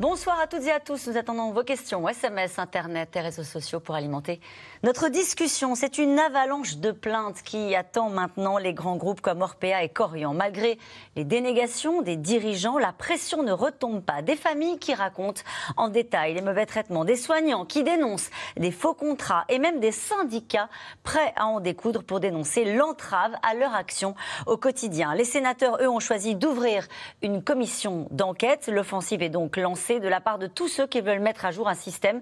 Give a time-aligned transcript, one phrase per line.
[0.00, 1.08] Bonsoir à toutes et à tous.
[1.08, 4.38] Nous attendons vos questions, SMS, Internet et réseaux sociaux pour alimenter
[4.84, 5.74] notre discussion.
[5.74, 10.34] C'est une avalanche de plaintes qui attend maintenant les grands groupes comme Orpea et Corian.
[10.34, 10.78] Malgré
[11.16, 14.22] les dénégations des dirigeants, la pression ne retombe pas.
[14.22, 15.42] Des familles qui racontent
[15.76, 19.90] en détail les mauvais traitements, des soignants qui dénoncent des faux contrats et même des
[19.90, 20.68] syndicats
[21.02, 24.14] prêts à en découdre pour dénoncer l'entrave à leur action
[24.46, 25.16] au quotidien.
[25.16, 26.86] Les sénateurs, eux, ont choisi d'ouvrir
[27.20, 28.68] une commission d'enquête.
[28.68, 31.68] L'offensive est donc lancée de la part de tous ceux qui veulent mettre à jour
[31.68, 32.20] un système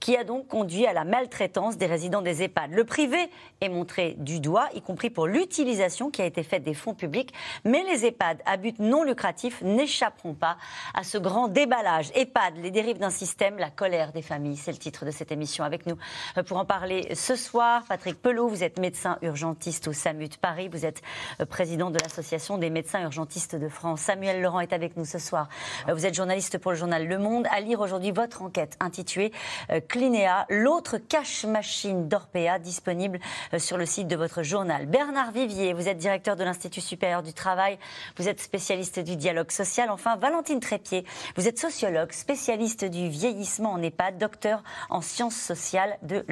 [0.00, 2.72] qui a donc conduit à la maltraitance des résidents des EHPAD.
[2.72, 3.30] Le privé
[3.60, 7.32] est montré du doigt, y compris pour l'utilisation qui a été faite des fonds publics,
[7.64, 10.58] mais les EHPAD à but non lucratif n'échapperont pas
[10.94, 12.10] à ce grand déballage.
[12.14, 15.64] EHPAD, les dérives d'un système, la colère des familles, c'est le titre de cette émission.
[15.64, 15.96] Avec nous
[16.36, 20.36] euh, pour en parler ce soir, Patrick Pelot, vous êtes médecin urgentiste au SAMU de
[20.36, 21.02] Paris, vous êtes
[21.40, 24.02] euh, président de l'Association des médecins urgentistes de France.
[24.02, 25.48] Samuel Laurent est avec nous ce soir.
[25.88, 29.32] Euh, vous êtes journaliste pour le journal le Monde à lire aujourd'hui votre enquête intitulée
[29.70, 33.18] euh, Clinéa, l'autre cache machine d'Orpea, disponible
[33.54, 34.86] euh, sur le site de votre journal.
[34.86, 37.78] Bernard Vivier, vous êtes directeur de l'Institut supérieur du travail,
[38.16, 39.90] vous êtes spécialiste du dialogue social.
[39.90, 41.04] Enfin, Valentine Trépied,
[41.36, 46.24] vous êtes sociologue, spécialiste du vieillissement en EHPAD, docteur en sciences sociales de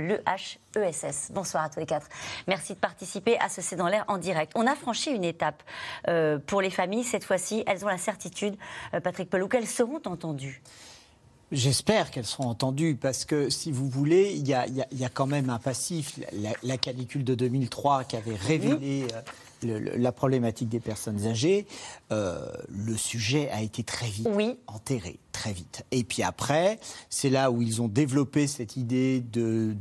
[0.79, 1.31] l'EHESS.
[1.33, 2.09] Bonsoir à tous les quatre.
[2.47, 4.53] Merci de participer à ce C'est dans l'air en direct.
[4.55, 5.63] On a franchi une étape
[6.09, 7.05] euh, pour les familles.
[7.05, 8.57] Cette fois-ci, elles ont la certitude,
[9.03, 10.63] Patrick Pelou, qu'elles seront entendues.
[11.53, 15.59] J'espère qu'elles seront entendues parce que, si vous voulez, il y a, quand même un
[15.59, 16.19] passif.
[16.63, 19.07] La, canicule de 2003 qui avait révélé
[19.65, 21.67] euh, la problématique des personnes âgées,
[22.13, 24.29] euh, le sujet a été très vite
[24.67, 25.85] enterré, très vite.
[25.91, 29.75] Et puis après, c'est là où ils ont développé cette idée de,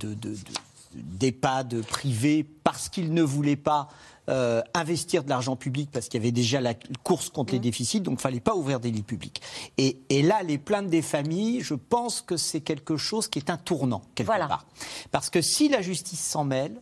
[0.95, 3.89] d'EHPAD privés parce qu'ils ne voulaient pas
[4.29, 6.73] euh, investir de l'argent public parce qu'il y avait déjà la
[7.03, 7.63] course contre les mmh.
[7.63, 9.41] déficits, donc il ne fallait pas ouvrir des lits publics.
[9.77, 13.57] Et, là, les plaintes des familles, je pense que c'est quelque chose qui est un
[13.57, 14.65] tournant, quelque part.
[15.11, 16.79] Parce que si la justice s'en mêle,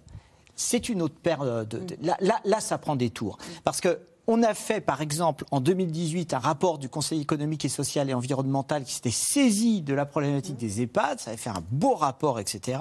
[0.56, 1.78] c'est une autre paire de...
[1.78, 1.86] Mmh.
[2.04, 3.38] Là, là, là, ça prend des tours.
[3.38, 3.52] Mmh.
[3.64, 7.70] Parce que on a fait, par exemple, en 2018, un rapport du Conseil économique et
[7.70, 11.20] social et environnemental qui s'était saisi de la problématique des EHPAD.
[11.20, 12.80] Ça avait fait un beau rapport, etc.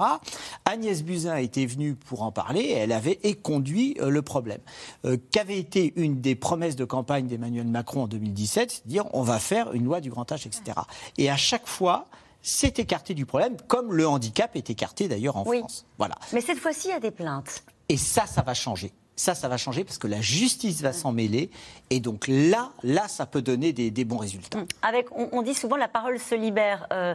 [0.65, 4.61] Agnès Buzyn était venue pour en parler et elle avait éconduit euh, le problème.
[5.05, 9.23] Euh, qu'avait été une des promesses de campagne d'Emmanuel Macron en 2017 C'est dire on
[9.23, 10.77] va faire une loi du grand âge, etc.
[11.17, 12.07] Et à chaque fois,
[12.41, 15.85] c'est écarté du problème, comme le handicap est écarté d'ailleurs en France.
[15.97, 16.15] Voilà.
[16.33, 17.63] Mais cette fois-ci, il y a des plaintes.
[17.89, 18.93] Et ça, ça va changer.
[19.21, 21.51] Ça, ça va changer parce que la justice va s'en mêler.
[21.91, 24.57] Et donc là, là, ça peut donner des, bons résultats.
[24.57, 24.65] Hum.
[24.81, 26.87] Avec, on, dit souvent la parole se libère.
[26.91, 27.13] Euh,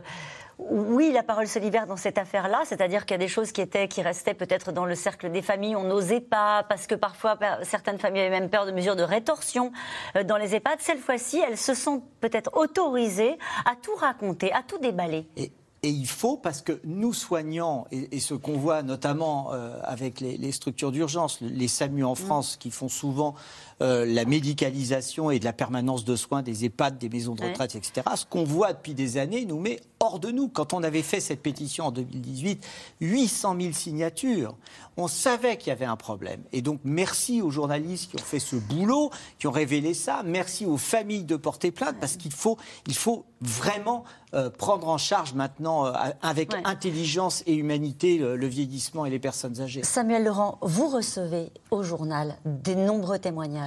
[0.61, 3.61] oui, la parole se libère dans cette affaire-là, c'est-à-dire qu'il y a des choses qui
[3.61, 7.37] étaient, qui restaient peut-être dans le cercle des familles, on n'osait pas, parce que parfois
[7.65, 9.73] certaines familles avaient même peur de mesures de rétorsion
[10.15, 10.79] euh, dans les EHPAD.
[10.79, 15.27] Cette fois-ci, elles se sont peut-être autorisées à tout raconter, à tout déballer.
[15.37, 15.51] Et
[15.91, 20.93] il faut, parce que nous soignants, et, ce qu'on voit notamment euh, avec les, structures
[20.93, 22.17] d'urgence, les SAMU en mm.
[22.17, 23.35] France, qui font souvent
[23.83, 27.75] euh, la médicalisation et de la permanence de soins des EHPAD, des maisons de retraite,
[27.75, 30.49] etc., ce qu'on voit depuis des années nous met hors de nous.
[30.49, 32.67] Quand on avait fait cette pétition en 2018,
[33.01, 34.57] 800 000 signatures,
[34.97, 36.41] on savait qu'il y avait un problème.
[36.53, 40.23] Et donc, merci aux journalistes qui ont fait ce boulot, qui ont révélé ça.
[40.25, 42.57] Merci aux familles de porter plainte, parce qu'il faut,
[42.87, 49.05] il faut vraiment euh, prendre en charge maintenant, euh, avec intelligence et humanité, le, vieillissement
[49.05, 49.83] et les personnes âgées.
[49.83, 53.66] Samuel Laurent, vous recevez au journal des nombreux témoignages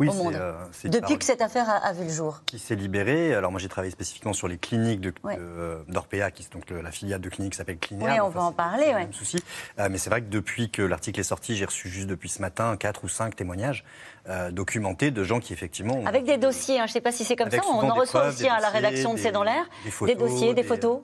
[0.00, 0.52] oui, euh,
[0.84, 2.42] Depuis que cette affaire a, vu le jour.
[2.46, 3.34] Qui s'est libérée.
[3.34, 7.28] Alors moi j'ai travaillé spécifiquement sur les cliniques d'Orpea, qui est donc la filiale de
[7.28, 8.14] clinique s'appelle Clinia.
[8.14, 8.94] Oui, on va en parler.
[8.94, 9.08] Ouais.
[9.12, 9.42] Souci.
[9.78, 12.76] mais c'est vrai que depuis que l'article est sorti, j'ai reçu juste depuis ce matin
[12.78, 13.84] quatre ou cinq témoignages
[14.28, 16.04] euh, documentés de gens qui effectivement...
[16.06, 18.28] Avec des dossiers, hein, je ne sais pas si c'est comme ça, on en reçoit
[18.28, 19.68] aussi à la rédaction de C'est dans l'air,
[20.06, 21.00] des, dossiers, des, photos.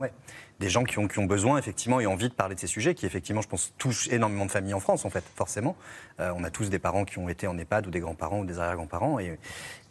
[0.61, 2.95] des gens qui ont, qui ont, besoin effectivement et envie de parler de ces sujets
[2.95, 5.77] qui effectivement je pense touchent énormément de familles en France en fait forcément.
[6.21, 8.45] Euh, on a tous des parents qui ont été en EHPAD ou des grands-parents ou
[8.45, 9.39] des arrière-grands-parents et,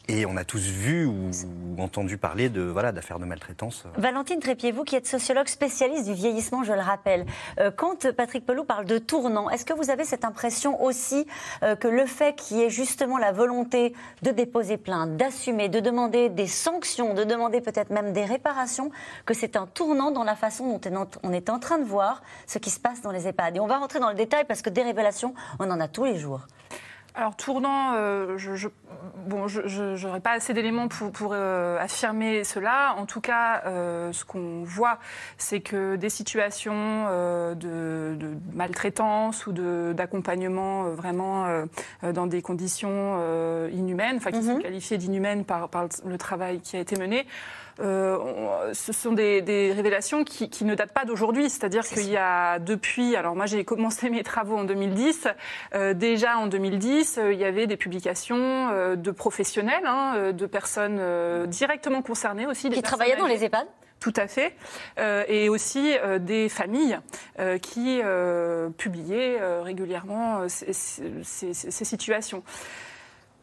[0.08, 1.32] et on a tous vu ou,
[1.78, 3.84] entendu parler de voilà d'affaires de maltraitance.
[3.98, 7.26] Valentine Trépied, vous qui êtes sociologue spécialiste du vieillissement, je le rappelle,
[7.60, 11.28] euh, quand Patrick Pelou parle de tournant, est-ce que vous avez cette impression aussi
[11.64, 15.80] euh, que le fait qu'il y ait justement la volonté de déposer plainte, d'assumer, de
[15.80, 18.92] demander des sanctions, de demander peut-être même des réparations,
[19.26, 22.58] que c'est un tournant dans la façon dont on est en train de voir ce
[22.58, 23.58] qui se passe dans les EHPAD?
[23.58, 26.06] Et on va rentrer dans le détail parce que des révélations, on en a tous
[26.06, 26.42] les jours.
[27.18, 28.68] Alors tournant, euh, je, je,
[29.26, 32.96] bon, je n'aurais pas assez d'éléments pour, pour euh, affirmer cela.
[32.98, 35.00] En tout cas, euh, ce qu'on voit,
[35.38, 39.54] c'est que des situations euh, de, de, maltraitance ou
[39.94, 41.46] d'accompagnement vraiment
[42.04, 43.20] dans des conditions
[43.70, 44.62] inhumaines, enfin qui sont mhm.
[44.62, 47.26] qualifiées d'inhumaines par, par le travail qui a été mené,
[47.80, 51.50] euh, ce sont des, des révélations qui, qui, ne datent pas d'aujourd'hui.
[51.50, 55.28] C'est-à-dire qu'il y a depuis, alors moi j'ai commencé mes travaux en 2010,
[55.74, 61.46] euh, déjà en 2010, euh, il y avait des publications de professionnels, hein, de personnes
[61.48, 62.70] directement concernées aussi.
[62.70, 63.68] Des qui travaillaient dans les EHPAD?
[64.00, 64.54] Tout à fait,
[65.00, 67.00] euh, et aussi euh, des familles
[67.40, 68.02] euh, qui
[68.78, 72.44] publiaient régulièrement ces, ces, ces situations.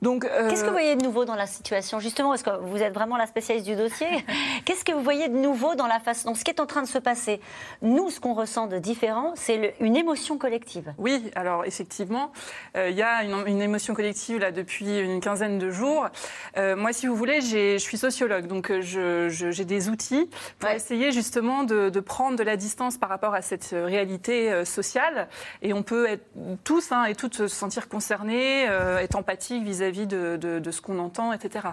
[0.03, 0.51] Donc, euh...
[0.51, 3.17] Qu'est-ce que vous voyez de nouveau dans la situation Justement, parce que vous êtes vraiment
[3.17, 4.09] la spécialiste du dossier.
[4.65, 6.83] Qu'est-ce que vous voyez de nouveau dans la façon, dans ce qui est en train
[6.83, 7.41] de se passer?
[7.83, 10.93] Nous, ce qu'on ressent de différent, c'est une émotion collective.
[10.99, 12.33] Oui, alors effectivement,
[12.77, 16.09] euh, il y a une, une, émotion collective là depuis une quinzaine de jours.
[16.57, 20.29] Euh, moi, si vous voulez, je suis sociologue, donc j'ai des outils
[20.59, 20.77] pour ouais.
[20.77, 25.29] essayer justement de, de, prendre de la distance par rapport à cette réalité sociale.
[25.63, 26.25] Et on peut être
[26.65, 30.81] tous hein, et toutes se sentir concernés, être empathiques vis-à-vis vis-à-vis de, de, de, ce
[30.81, 31.69] qu'on entend, etc.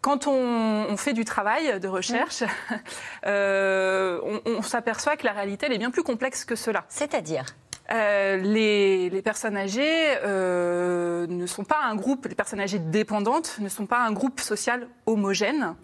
[0.00, 2.46] Quand on, on, fait du travail de recherche, mmh.
[3.26, 6.84] euh, on, on s'aperçoit que la réalité elle est bien plus complexe que cela.
[6.88, 7.44] C'est-à-dire?
[7.92, 13.56] Euh, les, les, personnes âgées euh, ne sont pas un groupe, les personnes âgées dépendantes
[13.58, 15.74] ne sont pas un groupe social homogène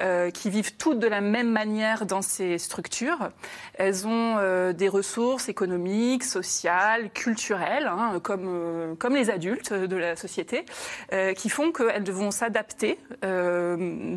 [0.00, 3.30] euh, qui vivent toutes de la même manière dans ces structures.
[3.74, 9.96] Elles ont euh, des ressources économiques, sociales, culturelles, hein, comme, euh, comme les adultes de
[9.96, 10.64] la société,
[11.12, 12.98] euh, qui font qu'elles devront s'adapter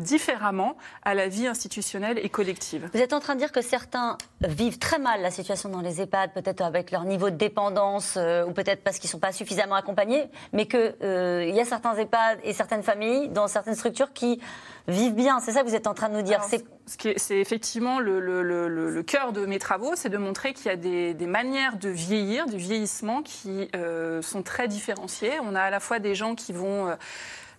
[0.00, 2.88] différemment à la vie institutionnelle et collective.
[2.92, 6.00] Vous êtes en train de dire que certains vivent très mal la situation dans les
[6.00, 9.32] EHPAD, peut-être avec leur niveau de dépendance euh, ou peut-être parce qu'ils ne sont pas
[9.32, 14.12] suffisamment accompagnés, mais qu'il euh, y a certains EHPAD et certaines familles dans certaines structures
[14.12, 14.40] qui
[14.86, 15.40] vivent bien.
[15.40, 16.42] C'est ça que vous êtes en train de nous dire.
[16.44, 20.70] C'est effectivement le, le, le, le, cœur de mes travaux, c'est de montrer qu'il y
[20.70, 25.32] a des, des, manières de vieillir, du vieillissement qui euh, sont très différenciées.
[25.42, 26.96] On a à la fois des gens qui vont...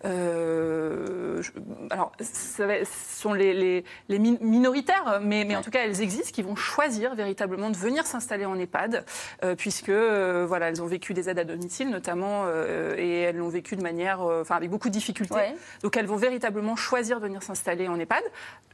[0.06, 1.42] Euh,
[1.90, 2.64] alors, ce
[3.16, 7.16] sont les, les, les minoritaires, mais, mais, en tout cas, elles existent, qui vont choisir
[7.16, 9.06] véritablement de venir s'installer en EHPAD,
[9.44, 12.46] euh, puisque euh, voilà, elles ont vécu des aides à domicile notamment,
[12.98, 15.34] et elles l'ont vécu de manière, enfin, avec beaucoup de difficultés.
[15.34, 15.56] Ouais.
[15.84, 18.24] Donc, elles vont véritablement choisir de venir s'installer en EHPAD.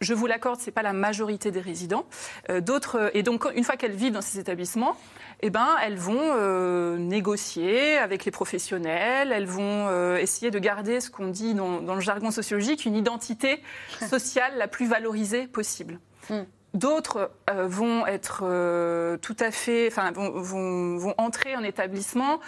[0.02, 2.06] Je vous l'accorde, c'est pas la majorité des résidents.
[2.62, 4.98] D'autres, et donc, une fois qu'elles vivent dans ces établissements,
[5.48, 11.00] eh ben, elles vont euh, négocier avec les professionnels, elles vont euh, essayer de garder
[11.00, 13.62] ce qu'on dit dans, dans, le jargon sociologique, une identité
[14.10, 16.00] sociale la plus valorisée possible.
[16.32, 16.40] Mm.
[16.74, 18.40] D'autres euh, vont être
[19.18, 22.40] tout à fait, enfin, vont, vont, vont, entrer en établissement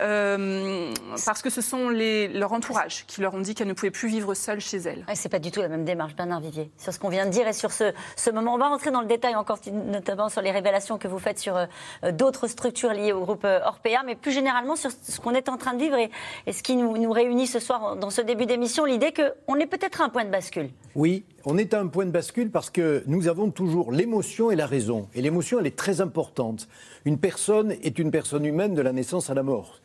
[0.00, 0.92] euh,
[1.24, 4.08] parce que ce sont les, leur entourage qui leur ont dit qu'elles ne pouvaient plus
[4.08, 5.04] vivre seules chez elles.
[5.08, 7.30] Ouais, c'est pas du tout la même démarche, Bernard Vivier, sur ce qu'on vient de
[7.30, 8.54] dire et sur ce, ce, moment.
[8.54, 11.56] On va rentrer dans le détail encore, notamment sur les révélations que vous faites sur
[11.56, 15.48] euh, d'autres structures liées au groupe euh, Orpea, mais plus généralement sur ce qu'on est
[15.48, 16.10] en train de vivre et,
[16.46, 19.66] et ce qui nous, nous, réunit ce soir dans ce début d'émission, l'idée qu'on est
[19.66, 20.70] peut-être à un point de bascule.
[20.96, 24.56] Oui, on est à un point de bascule parce que nous avons toujours l'émotion et
[24.56, 25.08] la raison.
[25.14, 26.68] Et l'émotion, elle est très importante.
[27.04, 29.80] Une personne est une personne humaine de la naissance à la mort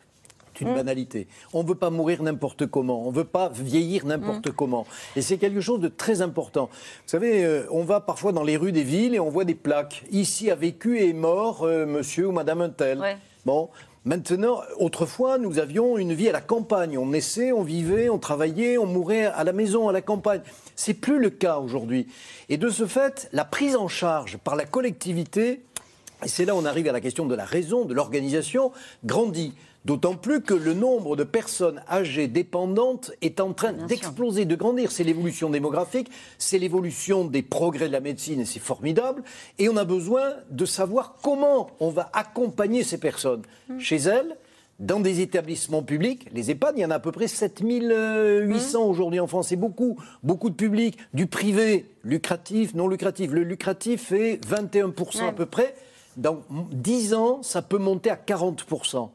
[0.61, 0.75] une mmh.
[0.75, 1.27] banalité.
[1.53, 4.53] On ne veut pas mourir n'importe comment, on ne veut pas vieillir n'importe mmh.
[4.53, 4.85] comment.
[5.15, 6.69] Et c'est quelque chose de très important.
[6.71, 9.55] Vous savez, euh, on va parfois dans les rues des villes et on voit des
[9.55, 10.03] plaques.
[10.11, 12.99] Ici a vécu et est mort euh, monsieur ou madame un tel.
[12.99, 13.17] Ouais.
[13.45, 13.69] Bon,
[14.05, 16.97] Maintenant, autrefois, nous avions une vie à la campagne.
[16.97, 20.41] On naissait, on vivait, on travaillait, on mourait à la maison, à la campagne.
[20.75, 22.07] C'est plus le cas aujourd'hui.
[22.47, 25.61] Et de ce fait, la prise en charge par la collectivité,
[26.23, 28.71] et c'est là où on arrive à la question de la raison, de l'organisation,
[29.03, 29.53] grandit.
[29.85, 34.91] D'autant plus que le nombre de personnes âgées dépendantes est en train d'exploser, de grandir.
[34.91, 39.23] C'est l'évolution démographique, c'est l'évolution des progrès de la médecine et c'est formidable.
[39.57, 43.79] Et on a besoin de savoir comment on va accompagner ces personnes mmh.
[43.79, 44.35] chez elles,
[44.79, 48.89] dans des établissements publics, les EHPAD, il y en a à peu près 7800 mmh.
[48.89, 49.49] aujourd'hui en France.
[49.49, 53.31] C'est beaucoup, beaucoup de public, du privé, lucratif, non lucratif.
[53.31, 55.27] Le lucratif fait 21% ouais.
[55.27, 55.75] à peu près.
[56.15, 59.09] Dans 10 ans, ça peut monter à 40%.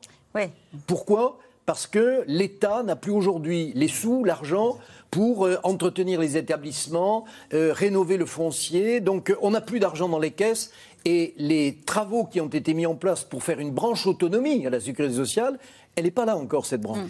[0.86, 1.38] Pourquoi?
[1.66, 4.78] Parce que l'État n'a plus aujourd'hui les sous, l'argent
[5.10, 7.24] pour euh, entretenir les établissements,
[7.54, 9.00] euh, rénover le foncier.
[9.00, 10.72] Donc on n'a plus d'argent dans les caisses.
[11.06, 14.70] Et les travaux qui ont été mis en place pour faire une branche autonomie à
[14.70, 15.58] la sécurité sociale,
[15.96, 16.98] elle n'est pas là encore, cette branche.
[16.98, 17.08] Hmm.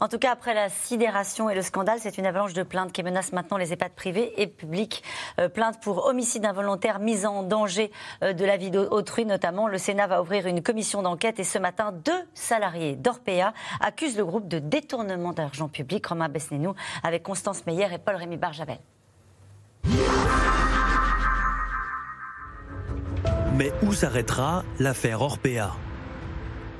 [0.00, 3.02] En tout cas, après la sidération et le scandale, c'est une avalanche de plaintes qui
[3.02, 5.02] menace maintenant les EHPAD privés et publics.
[5.38, 7.90] Euh, plaintes pour homicide involontaire, mise en danger
[8.22, 9.68] euh, de la vie d'autrui notamment.
[9.68, 14.24] Le Sénat va ouvrir une commission d'enquête et ce matin, deux salariés d'Orpea accusent le
[14.24, 16.06] groupe de détournement d'argent public.
[16.06, 18.78] Romain Besnénou avec Constance Meyer et Paul-Rémy Barjavel.
[23.56, 25.76] Mais où s'arrêtera l'affaire Orpea?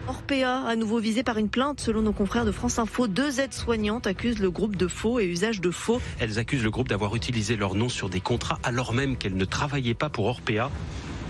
[0.07, 4.07] Orpea, à nouveau visé par une plainte, selon nos confrères de France Info, deux aides-soignantes
[4.07, 5.99] accusent le groupe de faux et usage de faux.
[6.21, 9.45] Elles accusent le groupe d'avoir utilisé leur nom sur des contrats alors même qu'elles ne
[9.47, 10.71] travaillaient pas pour Orpea.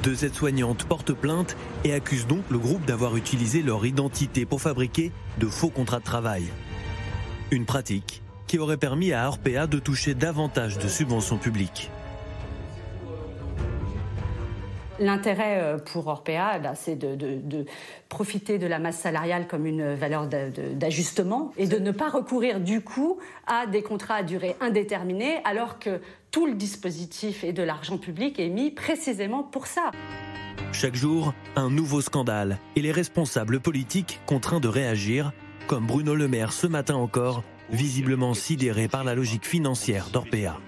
[0.02, 5.12] Deux aides-soignantes portent plainte et accusent donc le groupe d'avoir utilisé leur identité pour fabriquer
[5.38, 6.42] de faux contrats de travail.
[7.52, 11.90] Une pratique qui aurait permis à Orpea de toucher davantage de subventions publiques.
[15.00, 17.64] L'intérêt euh, pour Orpea, c'est de,
[18.08, 22.80] profiter de la masse salariale comme une valeur d'ajustement et de ne pas recourir du
[22.80, 27.98] coup à des contrats à durée indéterminée alors que tout le dispositif et de l'argent
[27.98, 29.90] public est mis précisément pour ça.
[30.72, 35.32] Chaque jour, un nouveau scandale et les responsables politiques contraints de réagir,
[35.66, 40.58] comme Bruno Le Maire ce matin encore, visiblement sidéré par la logique financière d'Orpea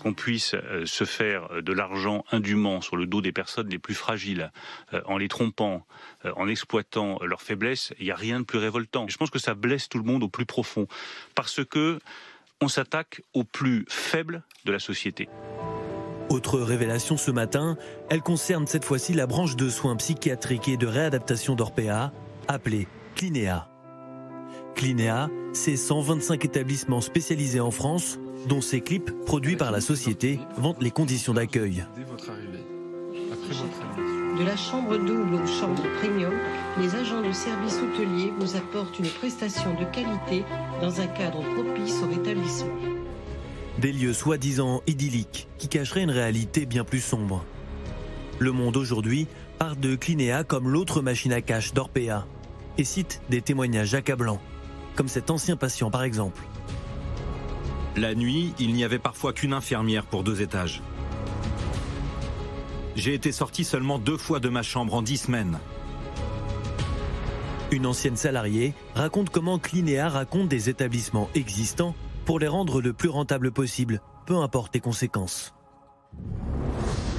[0.00, 3.94] qu'on puisse euh, se faire de l'argent indûment sur le dos des personnes les plus
[3.94, 4.50] fragiles,
[4.92, 5.86] euh, en les trompant,
[6.24, 9.06] euh, en exploitant leurs faiblesses, il n'y a rien de plus révoltant.
[9.08, 10.86] Je pense que ça blesse tout le monde au plus profond,
[11.34, 11.98] parce que
[12.60, 15.28] on s'attaque aux plus faibles de la société.
[16.30, 17.76] Autre révélation ce matin,
[18.08, 22.12] elle concerne cette fois-ci la branche de soins psychiatriques et de réadaptation d'Orpea,
[22.48, 23.68] appelée Clinéa.
[24.74, 30.82] Clinéa, c'est 125 établissements spécialisés en France dont ces clips, produits par la société, vantent
[30.82, 31.84] les conditions d'accueil.
[34.38, 36.32] De la chambre double aux chambres premium,
[36.80, 40.44] les agents du service hôtelier vous apportent une prestation de qualité
[40.80, 42.74] dans un cadre propice au rétablissement.
[43.78, 47.44] Des lieux soi-disant idylliques qui cacheraient une réalité bien plus sombre.
[48.38, 52.26] Le Monde aujourd'hui part de Clinéa comme l'autre machine à cash d'Orpea
[52.78, 54.40] et cite des témoignages accablants,
[54.96, 56.42] comme cet ancien patient par exemple.
[57.96, 60.82] La nuit, il n'y avait parfois qu'une infirmière pour deux étages.
[62.96, 65.58] J'ai été sorti seulement deux fois de ma chambre en dix semaines.
[67.70, 73.08] Une ancienne salariée raconte comment Clinéa raconte des établissements existants pour les rendre le plus
[73.08, 75.54] rentables possible, peu importe les conséquences.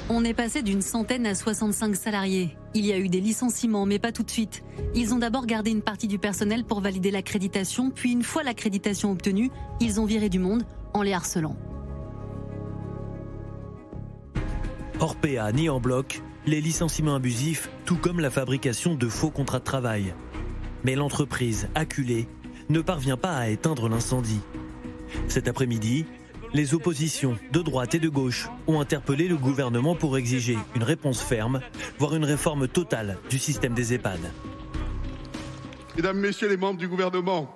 [0.07, 2.55] On est passé d'une centaine à 65 salariés.
[2.75, 4.63] Il y a eu des licenciements, mais pas tout de suite.
[4.93, 9.11] Ils ont d'abord gardé une partie du personnel pour valider l'accréditation, puis une fois l'accréditation
[9.11, 11.55] obtenue, ils ont viré du monde en les harcelant.
[14.99, 19.63] Orpea ni en bloc, les licenciements abusifs, tout comme la fabrication de faux contrats de
[19.63, 20.13] travail.
[20.83, 22.27] Mais l'entreprise, acculée,
[22.69, 24.41] ne parvient pas à éteindre l'incendie.
[25.29, 26.05] Cet après-midi,
[26.53, 31.21] les oppositions de droite et de gauche ont interpellé le gouvernement pour exiger une réponse
[31.21, 31.61] ferme,
[31.99, 34.19] voire une réforme totale du système des EHPAD.
[35.95, 37.53] Mesdames, Messieurs les membres du gouvernement,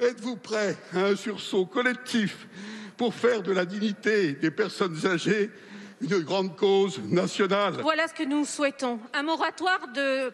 [0.00, 2.48] êtes-vous prêts à un sursaut collectif
[2.96, 5.50] pour faire de la dignité des personnes âgées
[6.00, 7.74] une grande cause nationale.
[7.82, 8.98] Voilà ce que nous souhaitons.
[9.14, 9.80] Un moratoire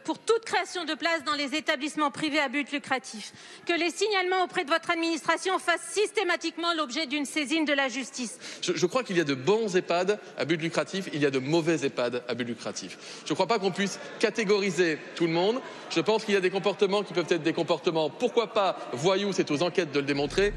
[0.05, 3.33] pour toute création de places dans les établissements privés à but lucratif.
[3.67, 8.39] Que les signalements auprès de votre administration fassent systématiquement l'objet d'une saisine de la justice.
[8.63, 11.39] Je, crois qu'il y a de bons EHPAD à but lucratif, il y a de
[11.39, 12.99] mauvais EHPAD à but lucratif.
[13.25, 15.61] Je ne crois pas qu'on puisse catégoriser tout le monde.
[15.91, 19.33] Je pense qu'il y a des comportements qui peuvent être des comportements, pourquoi pas voyous,
[19.33, 20.53] c'est aux enquêtes de le démontrer.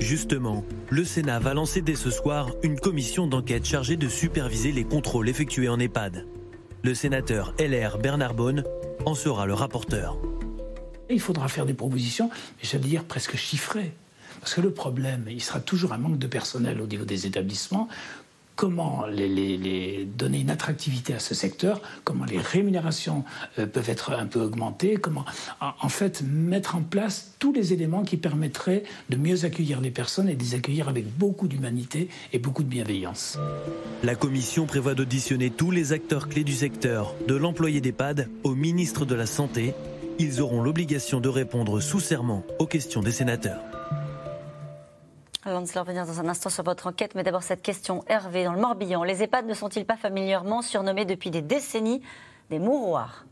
[0.00, 4.84] Justement, le Sénat va lancer dès ce soir une commission d'enquête chargée de superviser les
[4.84, 6.26] contrôles effectués en EHPAD.
[6.84, 8.64] Le sénateur LR Bernard Bonne
[9.04, 10.16] en sera le rapporteur.
[11.10, 13.92] Il faudra faire des propositions, mais j'allais dire presque chiffrées.
[14.40, 17.88] Parce que le problème, il sera toujours un manque de personnel au niveau des établissements
[18.58, 19.04] comment
[20.16, 23.24] donner une attractivité à ce secteur, comment les rémunérations
[23.60, 25.24] euh, peuvent être un peu augmentées, comment
[25.60, 30.28] en, fait mettre en place tous les éléments qui permettraient de mieux accueillir les personnes
[30.28, 33.38] et de les accueillir avec beaucoup d'humanité et beaucoup de bienveillance.
[34.02, 39.04] La commission prévoit d'auditionner tous les acteurs clés du secteur, de l'employé d'EHPAD au ministre
[39.04, 39.72] de la Santé.
[40.18, 43.67] Ils auront l'obligation de répondre sous serment aux questions des sénateurs.
[45.48, 48.04] Allons de revenir dans un instant sur votre enquête, mais d'abord cette question.
[48.06, 52.02] Hervé, dans le Morbihan, les EHPAD ne sont-ils pas familièrement surnommés depuis des décennies
[52.50, 53.24] des mouroirs?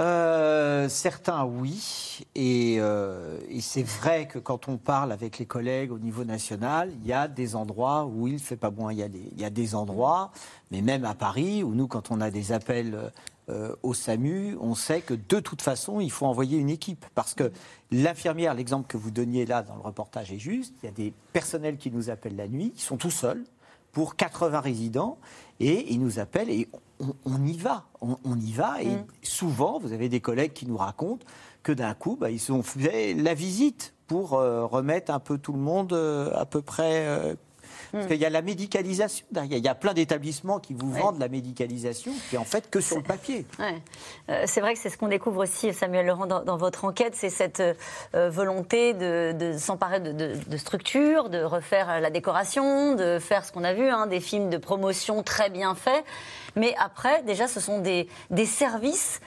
[0.00, 2.26] Euh, certains, oui.
[2.34, 6.90] Et, euh, et c'est vrai que quand on parle avec les collègues au niveau national,
[7.00, 8.90] il y a des endroits où il ne fait pas bon.
[8.90, 10.32] Il y, a des, il y a des endroits,
[10.72, 13.12] mais même à Paris, où nous, quand on a des appels
[13.48, 17.06] euh, au SAMU, on sait que de toute façon, il faut envoyer une équipe.
[17.14, 17.52] Parce que
[17.90, 20.74] l'infirmière, l'exemple que vous donniez là dans le reportage est juste.
[20.82, 23.44] Il y a des personnels qui nous appellent la nuit, ils sont tout seuls
[23.92, 25.16] pour 80 résidents
[25.58, 26.68] et ils nous appellent et
[27.00, 28.90] on, on y va, on, on y va et
[29.22, 31.24] souvent vous avez des collègues qui nous racontent
[31.62, 35.54] que d'un coup bah, ils ont fait la visite pour euh, remettre un peu tout
[35.54, 37.36] le monde euh, à peu près.
[37.96, 39.58] Euh, parce qu'il y a la médicalisation, derrière.
[39.58, 42.80] il y a plein d'établissements qui vous vendent la médicalisation, qui est en fait que
[42.80, 43.46] sur le papier.
[43.58, 43.82] Ouais.
[44.30, 47.14] Euh, c'est vrai que c'est ce qu'on découvre aussi, Samuel Laurent, dans, dans votre enquête,
[47.14, 47.62] c'est cette
[48.14, 53.44] euh, volonté de, de s'emparer de, de, de structures, de refaire la décoration, de faire
[53.44, 56.04] ce qu'on a vu, hein, des films de promotion très bien faits.
[56.54, 59.20] Mais après, déjà, ce sont des, des services,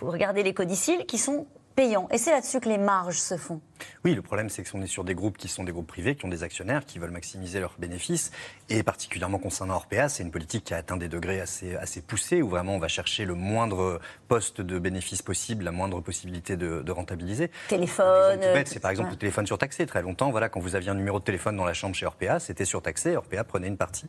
[0.00, 2.08] vous regardez les codicils, qui sont payants.
[2.10, 3.60] Et c'est là-dessus que les marges se font.
[4.04, 6.24] Oui, le problème, c'est qu'on est sur des groupes qui sont des groupes privés, qui
[6.24, 8.32] ont des actionnaires, qui veulent maximiser leurs bénéfices.
[8.68, 12.42] Et particulièrement concernant Orpea, c'est une politique qui a atteint des degrés assez, assez poussés,
[12.42, 16.82] où vraiment on va chercher le moindre poste de bénéfice possible, la moindre possibilité de,
[16.82, 17.50] de rentabiliser.
[17.68, 18.40] Téléphone.
[18.66, 19.14] C'est par exemple ouais.
[19.14, 19.86] le téléphone surtaxé.
[19.86, 22.38] Très longtemps, voilà, quand vous aviez un numéro de téléphone dans la chambre chez Orpea,
[22.38, 23.16] c'était surtaxé.
[23.16, 24.06] Orpea prenait une partie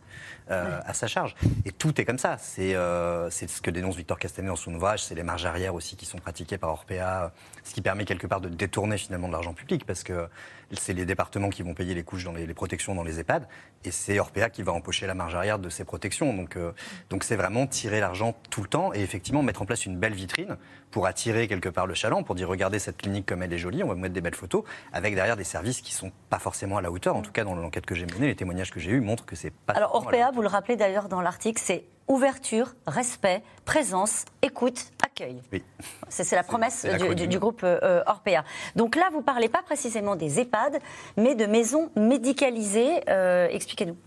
[0.52, 1.36] euh, à sa charge.
[1.66, 2.38] Et tout est comme ça.
[2.38, 5.04] C'est euh, c'est ce que dénonce Victor Castanet dans son ouvrage.
[5.04, 7.32] C'est les marges arrière aussi qui sont pratiquées par Orpea,
[7.64, 10.28] ce qui permet quelque part de détourner finalement de l'argent public parce que
[10.72, 13.48] c'est les départements qui vont payer les couches dans les, les protections dans les EHPAD
[13.84, 16.34] et c'est Orpea qui va empocher la marge arrière de ces protections.
[16.34, 16.72] Donc euh,
[17.10, 20.14] donc c'est vraiment tirer l'argent tout le temps et effectivement mettre en place une belle
[20.14, 20.58] vitrine
[20.92, 23.84] pour attirer quelque part le chaland, pour dire regardez cette clinique comme elle est jolie,
[23.84, 26.78] on va vous mettre des belles photos avec derrière des services qui sont pas forcément
[26.78, 27.16] à la hauteur.
[27.16, 29.36] En tout cas dans l'enquête que j'ai menée, les témoignages que j'ai eus montrent que
[29.36, 29.74] c'est pas.
[29.74, 35.42] Alors Orpea, vous le rappelez d'ailleurs dans l'article, c'est ouverture, respect, présence, écoute, accueil.
[35.52, 35.64] Oui.
[36.10, 37.16] C'est la promesse du, l'acronyme.
[37.16, 38.44] du- du groupe euh, Orpea.
[38.76, 40.80] Donc là, vous parlez pas précisément des EHPAD,
[41.18, 43.02] mais de maisons médicalisées.
[43.10, 43.98] Euh, Expliquez-nous.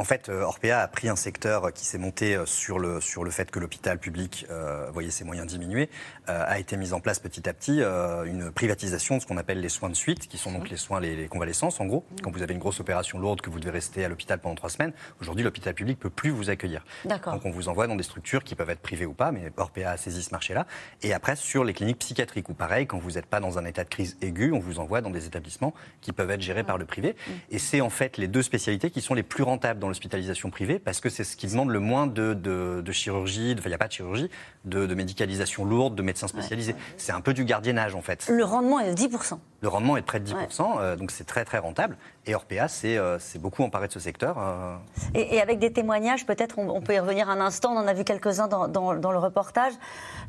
[0.00, 3.22] En fait, euh, Orpea a pris un secteur qui s'est monté euh, sur le, sur
[3.22, 5.90] le fait que l'hôpital public euh, voyait ses moyens diminuer,
[6.30, 9.36] euh, a été mise en place petit à petit euh, une privatisation de ce qu'on
[9.36, 12.06] appelle les soins de suite, qui sont donc les soins, les, les convalescences en gros.
[12.22, 14.70] Quand vous avez une grosse opération lourde que vous devez rester à l'hôpital pendant trois
[14.70, 16.82] semaines, aujourd'hui l'hôpital public peut plus vous accueillir.
[17.04, 19.84] Donc on vous envoie dans des structures qui peuvent être privées ou pas, mais Orpea
[19.84, 20.66] a saisi ce marché-là.
[21.02, 23.84] Et après sur les cliniques psychiatriques, où pareil, quand vous n'êtes pas dans un état
[23.84, 26.86] de crise aiguë, on vous envoie dans des établissements qui peuvent être gérés par le
[26.86, 27.16] privé.
[27.50, 30.78] Et c'est en fait les deux spécialités qui sont les plus rentables dans l'hospitalisation privée,
[30.78, 33.78] parce que c'est ce qui demande le moins de, de- de chirurgie, il n'y a
[33.78, 34.30] pas de chirurgie,
[34.64, 36.74] de, de médicalisation lourde, de médecins spécialisés.
[36.96, 38.26] C'est un peu du gardiennage en fait.
[38.30, 39.38] Le rendement est de 10%.
[39.62, 41.96] Le rendement est de près de 10%, euh, donc c'est très très rentable.
[42.26, 44.36] Et Orpea s'est euh, beaucoup emparé de ce secteur.
[44.38, 44.74] euh,
[45.14, 47.86] Et, et avec des témoignages, peut-être on, on peut y revenir un instant, on en
[47.86, 49.72] a vu quelques-uns dans, dans- dans le reportage,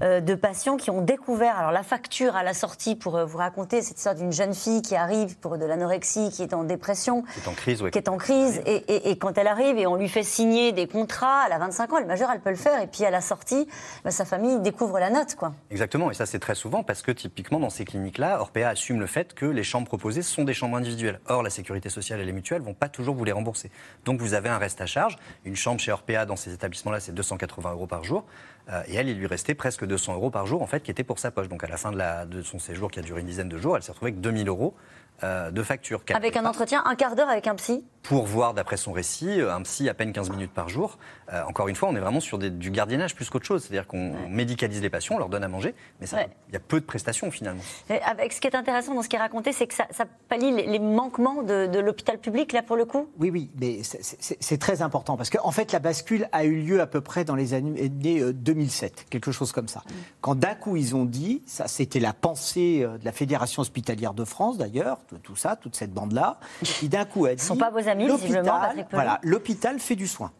[0.02, 3.82] euh, de patients qui ont découvert alors la facture à la sortie pour vous raconter
[3.82, 7.40] cette histoire d'une jeune fille qui arrive pour de l'anorexie, qui est en dépression, qui
[7.40, 7.92] est en crise, ouais.
[7.92, 10.72] qui est en crise, et, et- et quand elle arrive et on lui fait signer
[10.74, 13.06] des contrats, elle a 25 ans, elle est majeure, elle peut le faire, et puis
[13.06, 13.68] à la sortie,
[14.04, 15.36] bah, sa famille découvre la note.
[15.36, 15.54] quoi.
[15.70, 19.08] Exactement, et ça c'est très souvent parce que typiquement dans ces cliniques-là, Orpea assume le
[19.08, 21.20] fait que les chambres proposées sont des chambres individuelles.
[21.28, 23.72] Or, la sécurité sociale et les mutuelles vont pas toujours vous les rembourser.
[24.06, 25.18] Donc vous avez un reste à charge.
[25.46, 28.26] Une chambre chez Orpea dans ces établissements-là, c'est 280 euros par jour.
[28.70, 31.04] Euh, et elle, il lui restait presque 200 euros par jour en fait qui était
[31.04, 31.48] pour sa poche.
[31.48, 33.76] Donc à la fin de, de son séjour qui a duré une dizaine de jours,
[33.76, 34.76] elle s'est retrouvée avec 2000 euros
[35.24, 36.02] euh, de facture.
[36.14, 39.54] Avec un entretien, un quart d'heure avec un psy pour voir, d'après son récit, euh,
[39.54, 40.98] un psy à peine 15 minutes par jour.
[41.32, 43.62] Euh, encore une fois, on est vraiment sur des- du gardiennage plus qu'autre chose.
[43.64, 46.30] C'est-à-dire qu'on médicalise les patients, on leur donne à manger, mais ça- il Ouais.
[46.54, 47.62] y a peu de prestations finalement.
[47.90, 50.06] Et Avec ce qui est intéressant dans ce qui est raconté, c'est que ça, ça
[50.30, 53.82] pallie les, les manquements de, de l'hôpital public, là pour le coup Oui, oui, mais
[53.84, 57.36] c'est- très important parce qu'en fait, la bascule a eu lieu à peu près dans
[57.36, 59.84] les années euh, 2007, quelque chose comme ça.
[60.22, 64.26] Quand d'un coup, ils ont dit, ça c'était la pensée de la Fédération hospitalière de
[64.26, 67.44] France d'ailleurs, tout ça, toute cette bande-là, qui d'un coup a dit.
[67.44, 68.62] sont pas vos amis, visiblement.
[68.92, 70.32] Voilà, l'hôpital fait du soin.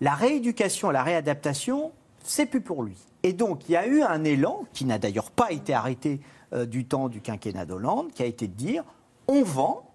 [0.00, 1.92] La rééducation, la réadaptation,
[2.24, 2.96] c'est plus pour lui.
[3.22, 6.20] Et donc, il y a eu un élan, qui n'a d'ailleurs pas été arrêté
[6.52, 8.84] euh, du temps du quinquennat d'Hollande, qui a été de dire
[9.28, 9.88] on vend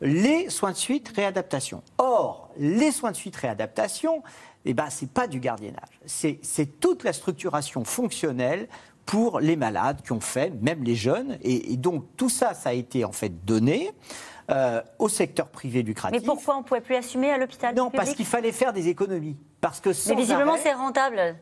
[0.00, 1.82] les soins de suite réadaptation.
[1.98, 4.22] Or, les soins de suite réadaptation,
[4.64, 6.00] eh ben, ce n'est pas du gardiennage.
[6.06, 8.68] C'est toute la structuration fonctionnelle
[9.06, 11.38] pour les malades qui ont fait, même les jeunes.
[11.42, 13.90] Et, et donc, tout ça, ça a été en fait donné
[14.50, 16.20] euh, au secteur privé lucratif.
[16.20, 18.88] Mais pourquoi on ne pouvait plus assumer à l'hôpital Non, parce qu'il fallait faire des
[18.88, 19.36] économies.
[19.60, 21.36] Parce que sans Mais visiblement, c'est rentable.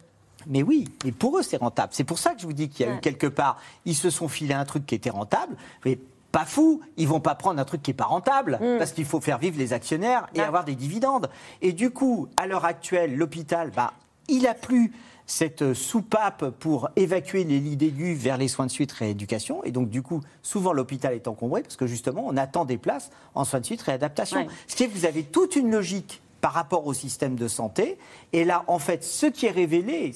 [0.47, 1.89] mais oui, mais pour eux, c'est rentable.
[1.93, 2.99] C'est pour ça que je vous dis qu'il y a Ouais.
[2.99, 5.99] eu quelque part, ils se sont filés un truc qui était rentable, mais
[6.31, 8.79] pas fou, ils vont pas prendre un truc qui est pas rentable, Mm.
[8.79, 11.29] parce qu'il faut faire vivre les actionnaires et avoir des dividendes.
[11.61, 13.93] Et du coup, à l'heure actuelle, l'hôpital, bah,
[14.29, 14.93] il a plus
[15.33, 19.65] cette soupape pour évacuer les lits d'aigus vers les soins de suite rééducation.
[19.65, 23.11] Et donc, du coup, souvent l'hôpital est encombré parce que justement, on attend des places
[23.35, 24.41] en soins de suite réadaptation.
[24.41, 24.47] Ouais.
[24.67, 27.97] Ce qui est que vous avez toute une logique par rapport au système de santé.
[28.35, 30.13] Et là, en fait, ce qui est révélé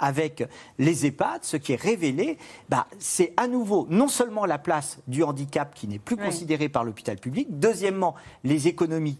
[0.00, 0.42] avec
[0.78, 2.38] les EHPAD, ce qui est révélé,
[2.70, 6.24] bah, c'est à nouveau non seulement la place du handicap qui n'est plus Oui.
[6.24, 9.18] considérée par l'hôpital public, deuxièmement, les économies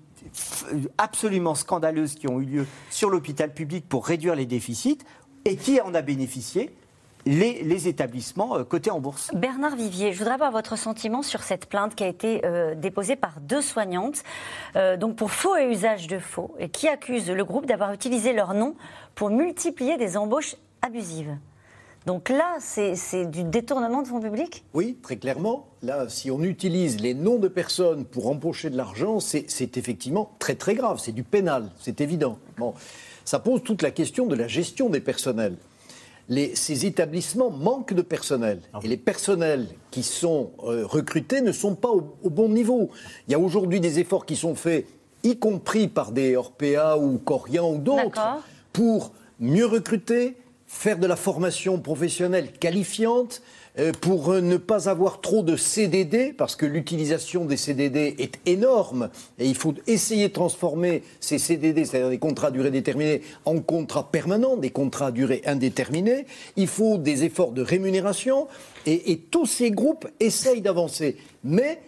[0.98, 4.98] absolument scandaleuses qui ont eu lieu sur l'hôpital public pour réduire les déficits,
[5.44, 6.70] et qui en a bénéficié
[7.26, 9.30] les, établissements euh, cotés en bourse.
[9.34, 13.16] Bernard Vivier, je voudrais avoir votre sentiment sur cette plainte qui a été euh, déposée
[13.16, 14.22] par deux soignantes,
[14.76, 18.32] euh, donc pour faux et usage de faux, et qui accusent le groupe d'avoir utilisé
[18.32, 18.74] leur nom
[19.14, 21.36] pour multiplier des embauches abusives.
[22.08, 24.64] Donc là, c'est du détournement de fonds publics?
[24.72, 25.66] Oui, très clairement.
[25.82, 30.54] Là, si on utilise les noms de personnes pour empocher de l'argent, c'est effectivement très
[30.54, 31.00] très grave.
[31.04, 32.38] C'est du pénal, c'est évident.
[32.56, 32.72] Bon,
[33.26, 35.56] ça pose toute la question de la gestion des personnels.
[36.30, 38.62] Les- ces établissements manquent de personnel.
[38.82, 42.88] Et les personnels qui sont euh, recrutés ne sont pas au, au bon niveau.
[43.26, 44.86] Il y a aujourd'hui des efforts qui sont faits,
[45.24, 48.40] y compris par des Orpea ou Corian ou d'autres,
[48.72, 50.36] pour mieux recruter,
[50.68, 53.42] faire de la formation professionnelle qualifiante,
[53.78, 58.38] euh, pour euh, ne pas avoir trop de CDD, parce que l'utilisation des CDD est
[58.44, 63.22] énorme, et il faut essayer de transformer ces CDD, c'est-à-dire des contrats à durée déterminée,
[63.44, 66.26] en contrats permanents, des contrats à durée indéterminée.
[66.56, 68.46] Il faut des efforts de rémunération,
[68.84, 71.16] et, et tous ces groupes essayent d'avancer.
[71.44, 71.80] Mais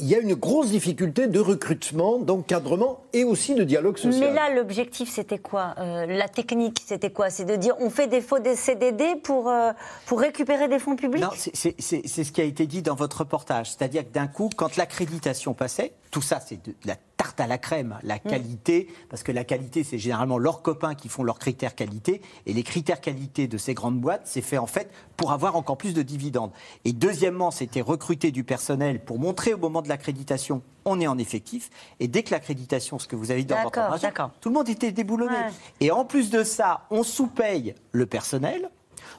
[0.00, 4.20] il y a une grosse difficulté de recrutement, d'encadrement et aussi de dialogue social.
[4.20, 7.30] Mais là, l'objectif, c'était quoi Euh, La technique, c'était quoi?
[7.30, 9.72] C'est de dire on fait des faux des CDD pour, euh,
[10.06, 11.22] pour récupérer des fonds publics?
[11.22, 13.70] Non, c'est- ce qui a été dit dans votre reportage.
[13.70, 17.58] C'est-à-dire que d'un coup, quand l'accréditation passait, tout ça, c'est de la tarte à la
[17.58, 21.74] crème, la qualité, parce que la qualité, c'est généralement leurs copains qui font leurs critères
[21.74, 25.54] qualité, et les critères qualité de ces grandes boîtes, c'est fait en fait pour avoir
[25.54, 26.50] encore plus de dividendes.
[26.86, 31.18] Et deuxièmement, c'était recruter du personnel pour montrer au moment de l'accréditation, on est en
[31.18, 31.68] effectif,
[32.00, 34.30] et dès que l'accréditation, ce que vous avez dit dans votre d'accord.
[34.40, 35.34] tout le monde était déboulonné.
[35.36, 35.52] Ouais.
[35.80, 38.70] Et en plus de ça, on sous-paye le personnel.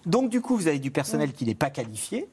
[0.08, 2.28] Donc, du coup, vous avez du personnel qui n'est pas qualifié.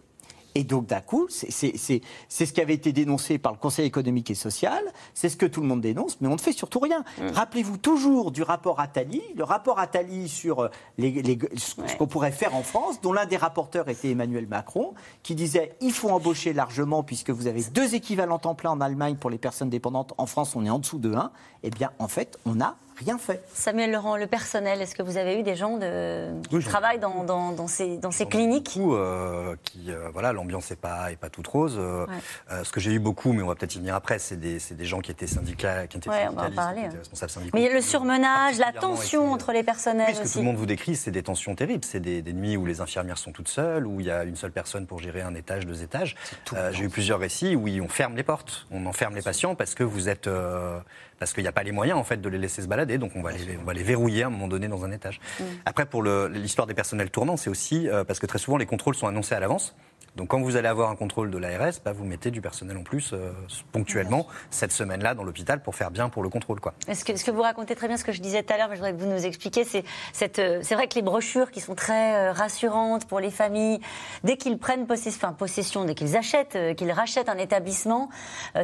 [0.55, 4.35] Et donc, d'un coup, c'est- ce qui avait été dénoncé par le Conseil économique et
[4.35, 4.83] social,
[5.15, 7.05] c'est ce que tout le monde dénonce, mais on ne fait surtout rien.
[7.33, 12.33] Rappelez-vous toujours du rapport Attali, le rapport Attali sur euh, les, les- ce qu'on pourrait
[12.33, 16.53] faire en France, dont l'un des rapporteurs était Emmanuel Macron, qui disait il faut embaucher
[16.53, 20.15] largement, puisque vous avez deux équivalents temps plein en Allemagne pour les personnes dépendantes.
[20.19, 21.31] En France, on est en dessous de 1.
[21.63, 23.43] Eh bien, en fait, on n'a rien fait.
[23.55, 26.99] Samuel Laurent, le personnel, est-ce que vous avez eu des gens de, qui Oui, travaillent
[26.99, 31.13] dans, dans, dans ces, dans ces cliniques Beaucoup, euh, qui, euh, voilà, l'ambiance n'est pas,
[31.13, 31.77] est pas toute rose.
[31.79, 32.15] Euh, Ouais.
[32.53, 34.59] euh, ce que j'ai eu beaucoup, mais on va peut-être y venir après, c'est des,
[34.59, 36.87] c'est des gens qui étaient syndicats, qui étaient Ouais, on va en syndicalistes, parler, qui
[36.87, 37.51] étaient responsables syndicaux.
[37.55, 40.33] Mais il y a le surmenage, la tension été- entre les personnels Oui, ce que
[40.33, 41.85] tout le monde vous décrit, c'est des tensions terribles.
[41.85, 44.37] C'est des, des nuits où les infirmières sont toutes seules, où il y a une
[44.37, 46.17] seule personne pour gérer un étage, deux étages.
[46.55, 49.75] Euh, J'ai eu plusieurs récits où on ferme les portes, on enferme les patients parce
[49.75, 50.79] que vous êtes, euh,
[51.19, 53.13] parce qu'il n'y a pas les moyens en fait de les laisser se balader, donc
[53.15, 55.21] on va les, on va les verrouiller à un moment donné dans un étage.
[55.67, 58.95] Après, pour l'histoire des personnels tournants, c'est aussi euh, parce que très souvent les contrôles
[58.95, 59.75] sont annoncés à l'avance.
[60.19, 62.83] Donc quand vous allez avoir un contrôle de l'ARS, bah, vous mettez du personnel en
[62.83, 63.31] plus euh,
[63.71, 66.59] ponctuellement cette semaine-là dans l'hôpital pour faire bien pour le contrôle.
[66.59, 66.75] Quoi.
[66.89, 68.69] Est-ce que, ce que vous racontez très bien ce que je disais tout à l'heure,
[68.69, 71.53] mais je voudrais que vous nous expliquiez, c'est cette, euh, c'est vrai que les brochures
[71.53, 73.79] qui sont très euh, rassurantes pour les familles,
[74.25, 78.09] dès qu'ils prennent possession, enfin, possession, dès qu'ils achètent, qu'ils rachètent un établissement,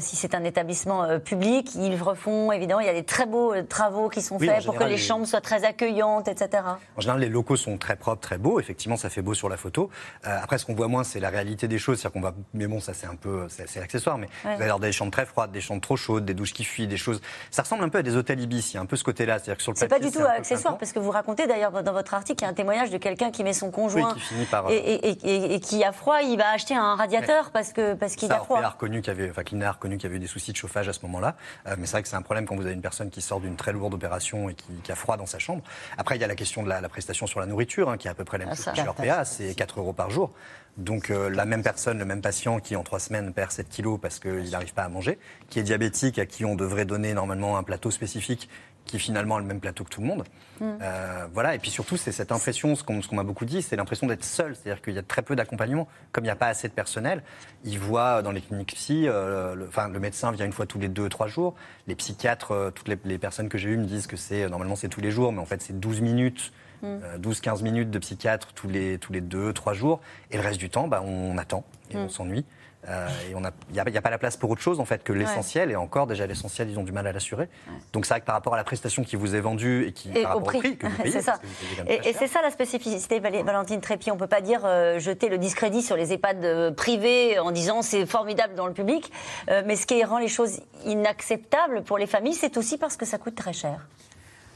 [0.00, 4.08] si c'est un établissement public, ils refont évidemment, il y a des très beaux travaux
[4.08, 6.64] qui sont Oui, faits pour que les les- chambres soient très accueillantes, etc.
[6.96, 8.58] En général, les locaux sont très propres, très beaux.
[8.58, 9.88] Effectivement, ça fait beau sur la photo.
[10.24, 11.98] Après, ce qu'on voit moins, c'est la réalité des choses.
[12.00, 14.18] C'est-à-dire qu'on va, mais bon, ça c'est un peu, c'est accessoire.
[14.18, 14.50] Mais Ouais.
[14.56, 16.86] vous allez avoir des chambres très froides, des chambres trop chaudes, des douches qui fuient,
[16.86, 17.20] des choses.
[17.50, 18.72] Ça ressemble un peu à des hôtels ibis.
[18.72, 19.34] Il y a un peu ce côté-là.
[19.38, 21.92] C'est-à-dire que sur le C'est pas du tout accessoire, parce que vous racontez d'ailleurs dans
[21.92, 24.44] votre article, il y a un témoignage de quelqu'un qui met son conjoint qui finit
[24.46, 27.72] par, et, et- et- et- et qui a froid, il va acheter un radiateur parce
[27.72, 28.60] que parce qu'il a froid.
[28.60, 30.52] A reconnu qu'il y avait, enfin, Clina a reconnu qu'il y avait eu des soucis
[30.52, 31.36] de chauffage à ce moment-là.
[31.66, 33.40] Euh, mais c'est vrai que c'est un problème quand vous avez une personne qui sort
[33.40, 35.62] d'une très lourde opération et qui, qui a froid dans sa chambre.
[35.98, 38.08] Après, il y a la question de la, la prestation sur la nourriture, hein, qui
[38.08, 39.24] est à peu près la même Ah, chose que chez Orpea.
[39.24, 40.32] C'est 4 euros par jour.
[40.76, 43.98] Donc, euh, la même personne, le même patient qui, en 3 semaines, perd 7 kilos
[44.00, 47.56] parce qu'il n'arrive pas à manger, qui est diabétique, à qui on devrait donner normalement
[47.56, 48.48] un plateau spécifique,
[48.84, 50.24] qui finalement a le même plateau que tout le monde.
[50.60, 50.64] Mm.
[50.82, 54.06] Euh, voilà, et puis surtout, c'est cette impression, ce qu'on m'a beaucoup dit, c'est l'impression
[54.06, 54.54] d'être seul.
[54.54, 55.88] C'est-à-dire qu'il y a très peu d'accompagnement.
[56.12, 57.22] Comme il n'y a pas assez de personnel,
[57.64, 60.78] ils voient dans les cliniques psy, euh, le, enfin, le médecin vient une fois tous
[60.78, 61.54] les deux, trois jours.
[61.86, 64.76] Les psychiatres, euh, toutes les, les personnes que j'ai eues me disent que c'est normalement
[64.76, 66.52] c'est tous les jours, mais en fait c'est 12 minutes.
[66.82, 66.86] Mm.
[66.86, 70.00] euh, 12-15 minutes de psychiatre tous les, tous les deux, trois jours.
[70.30, 72.00] Et le reste du temps, bah, on attend et Mm.
[72.00, 72.44] on s'ennuie.
[72.86, 75.70] Euh, et il n'y a, pas la place pour autre chose en fait que l'essentiel.
[75.70, 77.48] Et encore, déjà l'essentiel, ils ont du mal à l'assurer.
[77.94, 80.10] Donc c'est vrai que par rapport à la prestation qui vous est vendue et qui
[80.14, 80.58] Et par au prix.
[80.58, 81.38] au prix que vous payez, c'est ça.
[81.42, 84.10] vous Et, et c'est ça la spécificité, Val- Valentine Trépi.
[84.10, 87.80] On ne peut pas dire euh, jeter le discrédit sur les EHPAD privés en disant
[87.80, 89.10] c'est formidable dans le public.
[89.48, 93.06] Euh, mais ce qui rend les choses inacceptables pour les familles, c'est aussi parce que
[93.06, 93.86] ça coûte très cher.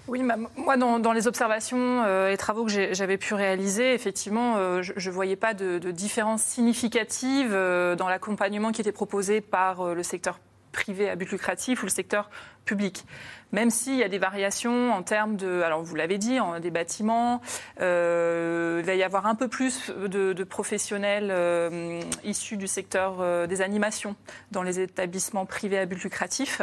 [0.08, 5.08] Oui, moi, dans, les observations euh, et travaux que j'avais pu réaliser, effectivement, euh, je
[5.08, 10.02] ne voyais pas de, différence significative euh, dans l'accompagnement qui était proposé par euh, le
[10.02, 10.40] secteur
[10.72, 12.30] privé à but lucratif ou le secteur
[12.68, 13.04] public.
[13.52, 17.40] Même s'il y a des variations en termes de, alors vous l'avez dit, des bâtiments,
[17.80, 23.46] euh, il va y avoir un peu plus de, professionnels euh, issus du secteur euh,
[23.46, 24.16] des animations
[24.52, 26.60] dans les établissements privés à but lucratif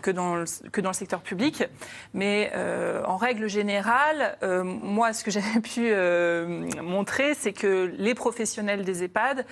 [0.00, 1.64] que dans le, que dans le secteur public.
[2.14, 2.50] Mais
[3.06, 5.92] en règle générale, moi, ce que j'avais pu
[6.80, 9.44] montrer, c'est que les professionnels des EHPAD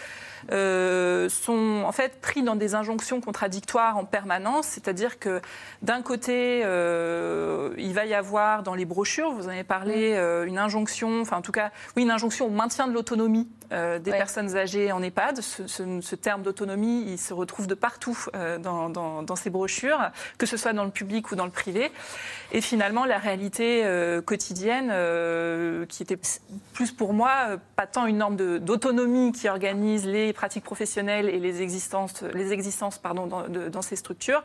[0.49, 4.67] sont en fait pris dans des injonctions contradictoires en permanence.
[4.67, 5.41] C'est-à-dire que
[5.91, 10.47] d'un côté, euh, il va y avoir dans les brochures, vous en avez parlé, euh,
[10.47, 14.11] une injonction, enfin en tout cas, oui, une injonction au maintien de l'autonomie euh, des
[14.13, 15.41] personnes âgées en EHPAD.
[15.41, 19.51] Ce, ce- ce terme d'autonomie, il se retrouve de partout euh, dans, dans- dans ces
[19.51, 21.91] brochures, que ce soit dans le public ou dans le privé.
[22.53, 24.89] Et finalement, la réalité euh, quotidienne,
[25.87, 26.19] qui était
[26.73, 27.31] plus pour moi,
[27.77, 32.99] pas tant une norme d'autonomie qui organise les pratiques professionnelles et les existences, les existences
[32.99, 34.43] pardon, dans, de- dans ces structures,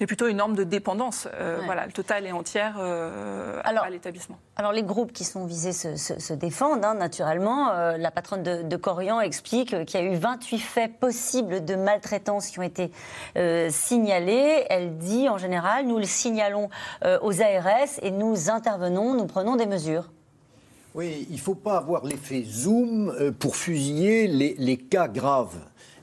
[0.00, 1.64] mais plutôt une norme de dépendance, Ouais.
[1.66, 4.38] voilà, totale et entière à l'établissement.
[4.56, 7.70] Alors les groupes qui sont visés se, défendent, hein, naturellement.
[7.70, 11.74] Euh, la patronne de, Corian explique euh, qu'il y a eu 28 faits possibles de
[11.74, 12.90] maltraitance qui ont été
[13.38, 14.66] euh, signalés.
[14.68, 16.68] Elle dit en général, nous le signalons
[17.22, 20.10] aux ARS et nous intervenons, nous prenons des mesures.
[20.94, 25.56] Oui, il ne faut pas avoir l'effet zoom pour fusiller les cas graves.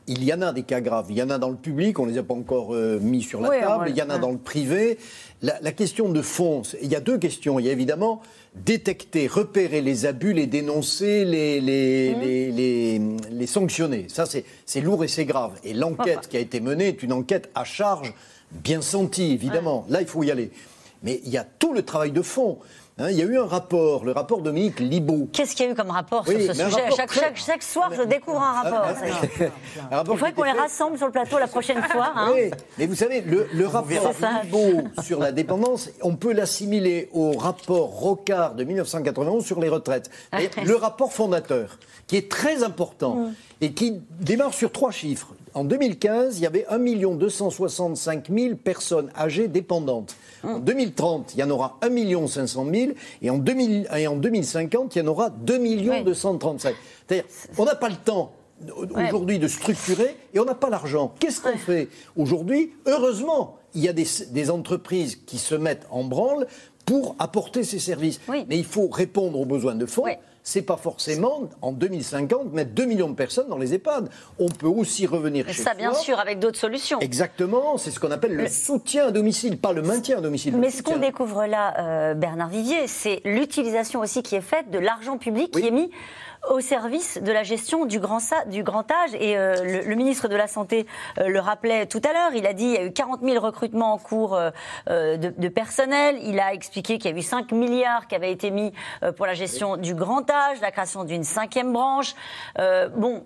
[0.09, 1.05] Il y en a des cas graves.
[1.09, 3.21] Il y en a dans le public, on ne les a pas encore euh, mis
[3.21, 3.85] sur la Oui, table.
[3.89, 4.19] Il y en a ouais.
[4.19, 4.97] dans le privé.
[5.41, 7.59] La, la question de fond, il y a deux questions.
[7.59, 8.21] Il y a évidemment
[8.55, 12.19] détecter, repérer les abus, les dénoncer, les, les, Mmh.
[12.21, 14.07] les, les- les sanctionner.
[14.09, 15.53] Ça, c'est c'est lourd et c'est grave.
[15.63, 18.11] Et l'enquête qui a été menée est une enquête à charge,
[18.51, 19.85] bien sentie, évidemment.
[19.89, 20.49] Là, il faut y aller.
[21.03, 22.57] Mais il y a tout le travail de fond.
[22.99, 25.29] Hein, il y a eu un rapport, le rapport Dominique Libaud.
[25.31, 27.37] Qu'est-ce qu'il y a eu comme rapport Oui, sur ce sujet rapport chaque, très- chaque-
[27.37, 28.83] chaque soir, je découvre un rapport.
[29.91, 32.11] Un- rapport Il faudrait qu'on les rassemble sur le plateau la prochaine fois.
[32.15, 32.31] hein.
[32.33, 34.11] Oui, mais vous savez, le, le rapport.
[34.43, 40.09] Libaud sur la dépendance, on peut l'assimiler au rapport Rocard de 1991 sur les retraites.
[40.37, 43.33] Et le rapport fondateur, qui est très important Mm.
[43.61, 45.29] et qui démarre sur trois chiffres.
[45.59, 46.79] En 2015, il y avait 1
[47.15, 50.15] 265 000 personnes âgées dépendantes.
[50.41, 52.91] En 2030, il y en aura 1 500 000
[53.21, 55.59] et en, 2000 et en 2050, il y en aura 2
[56.05, 56.73] 235
[57.05, 58.31] C'est-à-dire, on n'a pas le temps
[58.95, 61.13] aujourd'hui de structurer et on n'a pas l'argent.
[61.19, 62.71] Qu'est-ce qu'on fait aujourd'hui?
[62.85, 66.47] Heureusement, il y a des, des entreprises qui se mettent en branle
[66.85, 68.21] pour apporter ces services.
[68.29, 70.05] Mais il faut répondre aux besoins de fonds.
[70.43, 74.09] C'est pas forcément en 2050 mettre 2 millions de personnes dans les EHPAD.
[74.39, 76.01] On peut aussi revenir Et chez ça, bien soi.
[76.01, 76.99] sûr, avec d'autres solutions.
[76.99, 80.53] Exactement, c'est ce qu'on appelle le soutien à domicile, pas le maintien à domicile.
[80.53, 84.71] le Mais ce qu'on découvre là, euh, Bernard Vivier, c'est l'utilisation aussi qui est faite
[84.71, 85.91] de l'argent public qui est mis
[86.49, 89.11] au service de la gestion du grand, sa- du grand âge.
[89.19, 90.85] Et euh, le, le ministre de la Santé
[91.19, 92.31] euh, le rappelait tout à l'heure.
[92.35, 94.51] Il a dit qu'il y a eu 40 000 recrutements en cours euh,
[95.17, 96.17] de, de personnel.
[96.23, 98.71] Il a expliqué qu'il y a eu 5 milliards qui avaient été mis
[99.17, 102.15] pour la gestion du grand âge, la création d'une cinquième branche.
[102.57, 103.23] Bon,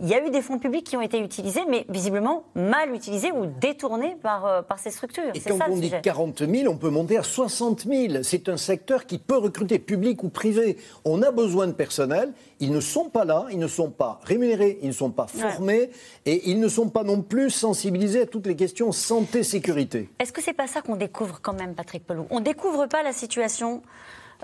[0.00, 3.32] il y a eu des fonds publics qui ont été utilisés, mais visiblement mal utilisés
[3.32, 5.32] ou détournés par, par ces structures.
[5.34, 6.00] Et quand ça on dit sujet.
[6.02, 8.22] 40 000, on peut monter à 60 000.
[8.22, 10.76] C'est un secteur qui peut recruter, public ou privé.
[11.04, 12.32] On a besoin de personnel.
[12.60, 15.90] Ils ne sont pas là, ils ne sont pas rémunérés, ils ne sont pas formés
[16.26, 20.08] et ils ne sont pas non plus sensibilisés à toutes les questions santé-sécurité.
[20.18, 23.12] Est-ce que c'est pas ça qu'on découvre quand même, Patrick Pelou On découvre pas la
[23.12, 23.82] situation.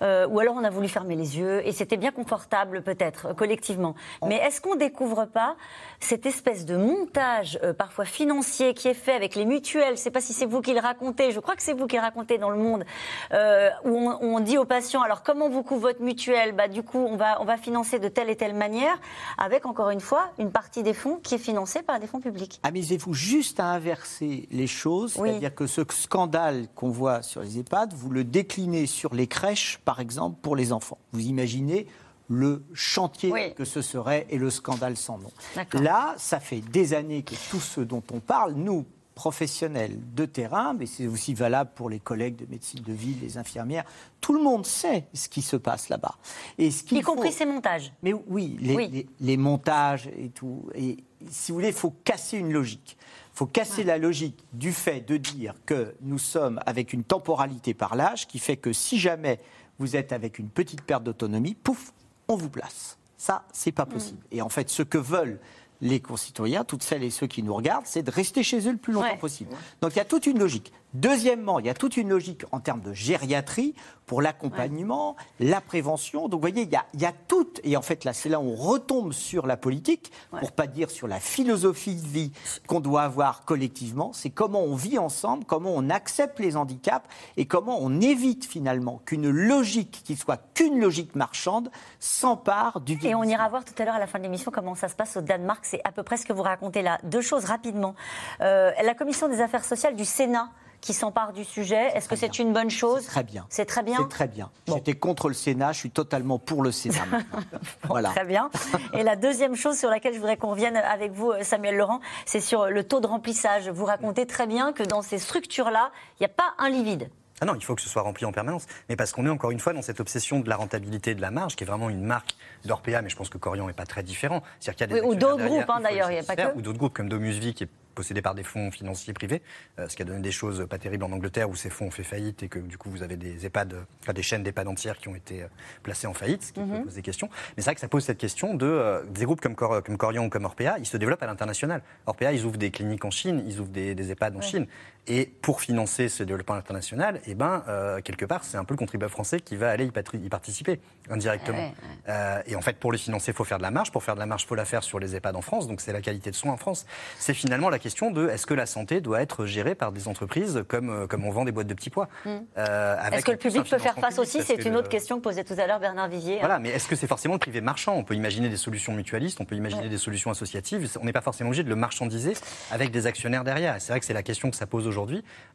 [0.03, 3.95] euh, ou alors on a voulu fermer les yeux et c'était bien confortable peut-être collectivement.
[4.27, 5.57] Mais est-ce qu'on découvre pas
[6.05, 10.11] cette espèce de montage euh, parfois financier qui est fait avec les mutuelles Je sais
[10.11, 11.33] pas si c'est vous qui le racontez.
[11.33, 12.85] Je crois que c'est vous qui le racontez dans le Monde
[13.33, 16.53] euh, où on, on dit aux patients alors comment vous couvre votre mutuelle?
[16.53, 18.99] Bah du coup on va on va financer de telle et telle manière
[19.39, 22.61] avec encore une fois une partie des fonds qui est financée par des fonds publics.
[22.63, 25.29] Amusez-vous juste à inverser les choses, Oui.
[25.31, 29.81] c'est-à-dire que ce scandale qu'on voit sur les EHPAD, vous le déclinez sur les crèches,
[29.85, 30.99] par exemple, pour les enfants.
[31.13, 31.87] Vous imaginez
[32.29, 33.55] le chantier Oui.
[33.55, 35.31] que ce serait et le scandale sans nom.
[35.75, 38.85] Là, ça fait des années que tout ce dont on parle, nous,
[39.15, 43.39] professionnels de terrain, mais c'est aussi valable pour les collègues de médecine de ville, les
[43.39, 43.85] infirmières,
[44.21, 46.17] tout le monde sait ce qui se passe là-bas.
[46.59, 47.93] Et ce qu'il Y compris faut- ces montages.
[48.03, 48.89] mais oui, les, Oui.
[48.91, 50.69] les- les montages et tout.
[50.75, 50.97] Et
[51.31, 52.97] si vous voulez, il faut casser une logique.
[53.35, 57.73] Il faut casser la logique du fait de dire que nous sommes avec une temporalité
[57.73, 59.39] par l'âge qui fait que si jamais
[59.79, 61.93] vous êtes avec une petite perte d'autonomie, pouf,
[62.29, 62.99] on vous place.
[63.17, 64.19] Ça, c'est pas possible.
[64.33, 65.39] Et en fait, ce que veulent
[65.81, 68.79] les concitoyens, toutes celles et ceux qui nous regardent, c'est de rester chez eux le
[68.79, 69.19] plus longtemps Ouais.
[69.19, 69.51] possible.
[69.81, 70.73] Donc il y a toute une logique.
[70.95, 73.75] Deuxièmement, il y a toute une logique en termes de gériatrie
[74.07, 76.29] pour l'accompagnement, la prévention.
[76.29, 77.49] Donc vous voyez, il y a, il y a tout.
[77.65, 80.91] Et en fait, là, c'est là où on retombe sur la politique, pour pas dire
[80.91, 82.33] sur la philosophie de vie
[82.69, 84.13] qu'on doit avoir collectivement.
[84.13, 89.01] C'est comment on vit ensemble, comment on accepte les handicaps et comment on évite finalement
[89.05, 93.85] qu'une logique qui soit qu'une logique marchande s'empare du Et on ira voir tout à
[93.85, 95.65] l'heure à la fin de l'émission comment ça se passe au Danemark.
[95.65, 96.99] C'est à peu près ce que vous racontez là.
[97.03, 97.95] Deux choses rapidement.
[98.41, 100.51] Euh, la commission des affaires sociales du Sénat
[100.85, 103.47] qui s'empare du sujet, est-ce que c'est une bonne chose Très bien.
[103.49, 104.51] C'est très bien C'est très bien.
[104.69, 107.07] J'étais contre le Sénat, je suis totalement pour le Sénat
[107.85, 108.11] voilà.
[108.11, 108.51] Très bien.
[108.93, 112.01] Et la deuxième chose sur laquelle je voudrais qu'on revienne avec vous, euh, Samuel Laurent,
[112.27, 113.71] c'est sur le taux de remplissage.
[113.71, 117.09] Vous racontez très bien que dans ces structures-là, il n'y a pas un lit vide.
[117.41, 118.67] Ah non, il faut que ce soit rempli en permanence.
[118.91, 121.23] Mais parce qu'on est encore une fois dans cette obsession de la rentabilité et de
[121.23, 123.87] la marge, qui est vraiment une marque d'Orpea, mais je pense que Corian n'est pas
[123.87, 124.43] très différent.
[124.61, 126.37] C'est-à-dire qu'il y a des Oui, ou d'autres groupes, hein, d'ailleurs, il y a pas
[126.37, 126.57] que.
[126.57, 129.43] Ou d'autres groupes comme Domusvi, qui est possédé par des fonds financiers privés,
[129.79, 131.91] euh, ce qui a donné des choses pas terribles en Angleterre où ces fonds ont
[131.91, 134.99] fait faillite et que du coup vous avez des EHPAD, enfin, des chaînes d'EHPAD entières
[134.99, 135.47] qui ont été euh,
[135.83, 136.85] placées en faillite, ce qui Mhm.
[136.85, 137.29] poser des questions.
[137.57, 139.97] Mais c'est vrai que ça pose cette question de euh, des groupes comme, Cor- comme
[139.97, 141.83] Corian ou comme Orpea, ils se développent à l'international.
[142.07, 144.43] Orpea, ils ouvrent des cliniques en Chine, ils ouvrent des, des EHPAD en Ouais.
[144.45, 144.67] Chine.
[145.07, 148.79] Et pour financer ce développement international, eh ben, euh, quelque part, c'est un peu le
[148.79, 151.59] contribuable français qui va aller y, participer indirectement.
[151.59, 151.73] Ouais,
[152.09, 153.91] Euh, et en fait, pour les financer, il faut faire de la marge.
[153.93, 155.69] Pour faire de la marge, il faut la faire sur les EHPAD en France.
[155.69, 156.87] Donc, c'est la qualité de soins en France.
[157.19, 160.65] C'est finalement la question de est-ce que la santé doit être gérée par des entreprises
[160.69, 162.09] comme, euh, comme on vend des boîtes de petits pois?
[162.25, 162.31] Mm.
[162.57, 164.43] Euh, Est-ce que le public peut faire face aussi?
[164.43, 166.37] C'est une le- autre question que posait tout à l'heure Bernard Vivier.
[166.37, 166.41] hein.
[166.41, 167.95] voilà, mais est-ce que c'est forcément le privé marchand?
[167.95, 169.89] On peut imaginer des solutions mutualistes, on peut imaginer Ouais.
[169.91, 170.91] des solutions associatives.
[171.01, 172.33] On n'est pas forcément obligé de le marchandiser
[172.71, 173.77] avec des actionnaires derrière.
[173.81, 174.94] C'est vrai que c'est la question que ça pose aujourd'hui.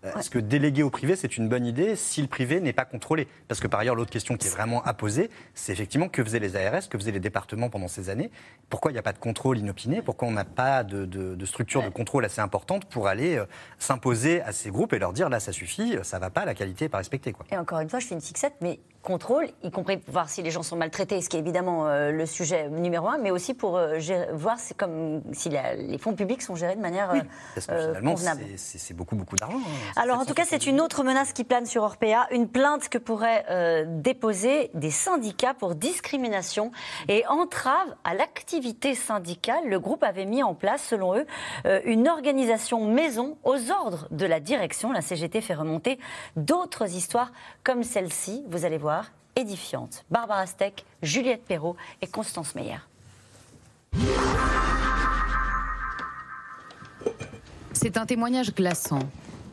[0.05, 2.85] Euh, Est-ce que déléguer au privé, c'est une bonne idée si le privé n'est pas
[2.85, 3.27] contrôlé?
[3.47, 6.39] Parce que par ailleurs, l'autre question qui est vraiment à poser, c'est effectivement que faisaient
[6.39, 8.31] les ARS, que faisaient les départements pendant ces années?
[8.69, 10.01] Pourquoi il n'y a pas de contrôle inopiné?
[10.01, 13.45] Pourquoi on n'a pas de, de- de structure de contrôle assez importante pour aller euh,
[13.79, 16.85] s'imposer à ces groupes et leur dire là, ça suffit, ça va pas, la qualité
[16.85, 17.45] n'est pas respectée quoi?
[17.51, 20.51] Et encore une fois, je fais une fixette, mais contrôle, y compris voir si les
[20.51, 23.77] gens sont maltraités, ce qui est évidemment euh, le sujet numéro un, mais aussi pour
[23.77, 27.19] euh, gérer- voir si, comme, si la- les fonds publics sont gérés de manière euh,
[27.55, 28.43] Parce que euh, finalement, convenable.
[28.57, 29.57] c'est- beaucoup, beaucoup d'argent.
[29.57, 29.93] hein.
[30.01, 32.97] Alors en tout cas, c'est une autre menace qui plane sur Orpea, une plainte que
[32.97, 36.71] pourraient déposer des syndicats pour discrimination
[37.07, 39.67] et entrave à l'activité syndicale.
[39.67, 41.25] Le groupe avait mis en place, selon eux,
[41.85, 44.91] une organisation maison aux ordres de la direction.
[44.91, 45.99] La CGT fait remonter
[46.35, 47.31] d'autres histoires
[47.63, 48.88] comme celle-ci, vous allez voir,
[49.35, 50.05] édifiantes.
[50.09, 52.79] Barbara Steck, Juliette Perrault et Constance Meyer.
[57.73, 58.99] C'est un témoignage glaçant.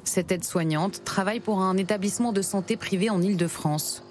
[0.05, 4.03] Cette aide-soignante travaille pour un établissement de santé privé en Île-de-France.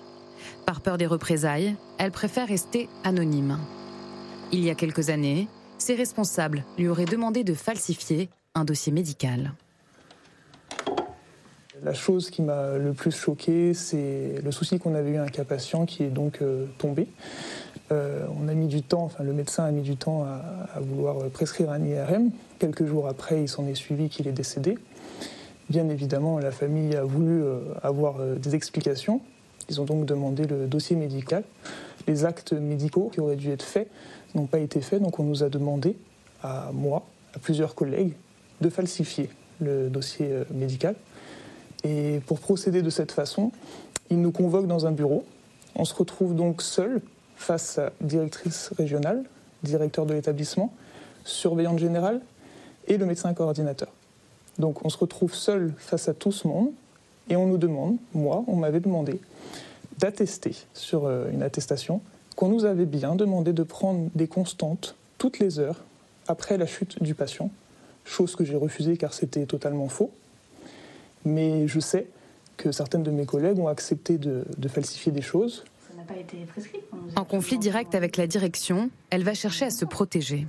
[0.66, 3.60] Par peur des représailles, elle préfère rester anonyme.
[4.52, 9.54] Il y a quelques années, ses responsables lui auraient demandé de falsifier un dossier médical.
[11.86, 15.44] La chose qui m'a le plus choqué, c'est le souci qu'on avait eu avec un
[15.44, 17.08] patient qui est donc euh, tombé.
[17.92, 20.42] Euh, on a mis du temps, enfin le médecin a mis du temps à,
[20.74, 22.32] à vouloir prescrire un IRM.
[22.58, 24.80] Quelques jours après, il s'en est suivi qu'il est décédé.
[25.70, 29.22] Bien évidemment, la famille a voulu euh, avoir des explications.
[29.70, 31.44] Ils ont donc demandé le dossier médical.
[32.08, 33.92] Les actes médicaux qui auraient dû être faits
[34.34, 35.96] n'ont pas été faits, donc on nous a demandé,
[36.42, 38.14] à moi, à plusieurs collègues,
[38.62, 40.96] de falsifier le dossier médical.
[41.86, 43.52] Et pour procéder de cette façon,
[44.10, 45.24] ils nous convoquent dans un bureau.
[45.76, 47.00] On se retrouve donc seul
[47.36, 49.24] face à directrice régionale,
[49.62, 50.74] directeur de l'établissement,
[51.26, 52.22] surveillante générale
[52.88, 53.90] et le médecin coordinateur.
[54.58, 56.72] Donc on se retrouve seul face à tout ce monde
[57.30, 59.20] et on nous demande, moi, on m'avait demandé
[60.00, 62.02] d'attester sur euh, une attestation
[62.36, 65.84] qu'on nous avait bien demandé de prendre des constantes toutes les heures
[66.28, 67.52] après la chute du patient,
[68.04, 70.12] chose que j'ai refusée car c'était totalement faux.
[71.26, 72.08] Mais je sais
[72.58, 75.66] que certaines de mes collègues ont accepté de, de falsifier des choses.
[75.90, 76.80] Ça n'a pas été prescrit
[77.16, 80.48] En conflit direct avec la direction, elle va chercher à se protéger.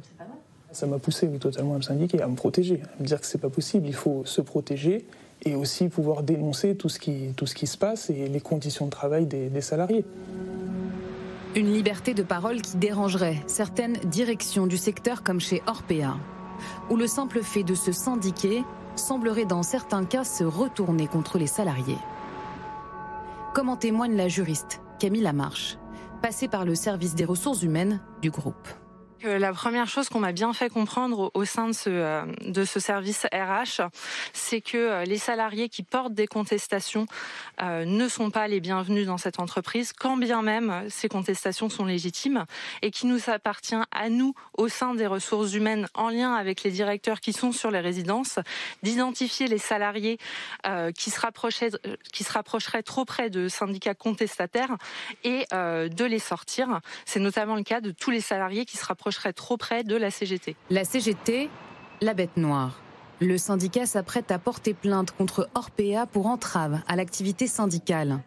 [0.73, 3.27] Ça m'a poussé oui, totalement à me syndiquer, à me protéger, à me dire que
[3.27, 5.07] c'est pas possible, il faut se protéger
[5.45, 8.85] et aussi pouvoir dénoncer tout ce qui, tout ce qui se passe et les conditions
[8.85, 10.05] de travail des, des salariés.
[11.55, 16.19] Une liberté de parole qui dérangerait certaines directions du secteur comme chez Orpea,
[16.91, 18.63] où le simple fait de se syndiquer
[18.99, 21.99] semblerait dans certains cas se retourner contre les salariés.
[23.55, 25.79] Comme en témoigne la juriste Camille Lamarche,
[26.23, 28.69] passée par le service des ressources humaines du groupe.
[29.23, 32.81] La première chose qu'on m'a bien fait comprendre au sein de ce, euh, de ce
[32.81, 33.81] service RH,
[34.35, 37.07] c'est que euh, les salariés qui portent des contestations
[37.63, 41.87] euh, ne sont pas les bienvenus dans cette entreprise, quand bien même ces contestations sont
[41.87, 42.45] légitimes,
[42.83, 46.71] et qu'il nous appartient à nous, au sein des ressources humaines, en lien avec les
[46.71, 48.39] directeurs qui sont sur les résidences,
[48.83, 50.19] d'identifier les salariés
[50.95, 51.21] qui, se
[52.13, 54.77] qui se rapprocheraient trop près de syndicats contestataires
[55.25, 56.81] et de les sortir.
[57.05, 60.11] C'est notamment le cas de tous les salariés qui se rapprochent trop près de la
[60.11, 60.57] CGT.
[60.71, 61.49] La CGT,
[62.01, 62.81] la bête noire.
[63.21, 68.19] Le syndicat s'apprête à porter plainte contre Orpea pour entrave à l'activité syndicale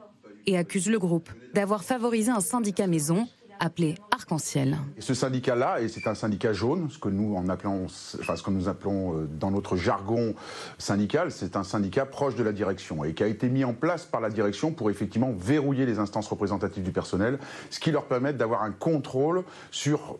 [0.47, 3.27] et accuse le groupe d'avoir favorisé un syndicat maison
[3.59, 4.77] appelé Arc-en-Ciel.
[4.99, 7.87] Ce syndicat-là, et c'est un syndicat jaune, ce que nous en appelons,
[8.19, 10.33] enfin ce que nous appelons euh, dans notre jargon
[10.77, 14.05] syndical, c'est un syndicat proche de la direction et qui a été mis en place
[14.05, 17.37] par la direction pour effectivement verrouiller les instances représentatives du personnel,
[17.69, 20.17] ce qui leur permet d'avoir un contrôle sur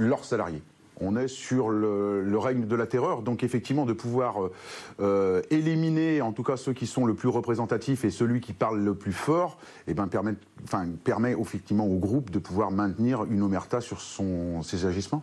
[0.00, 0.62] leurs salariés.
[1.02, 4.52] On est sur le, règne de la terreur, donc effectivement de pouvoir euh,
[5.00, 8.80] euh, éliminer en tout cas ceux qui sont le plus représentatifs et celui qui parle
[8.80, 10.34] le plus fort, et eh ben, permet,
[10.64, 15.22] enfin, permet effectivement au groupe de pouvoir maintenir une omerta sur son, ses agissements.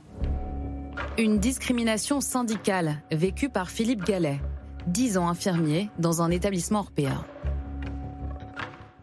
[1.19, 4.39] Une discrimination syndicale vécue par Philippe Gallet,
[4.87, 7.23] 10 ans infirmier dans un établissement Orpea.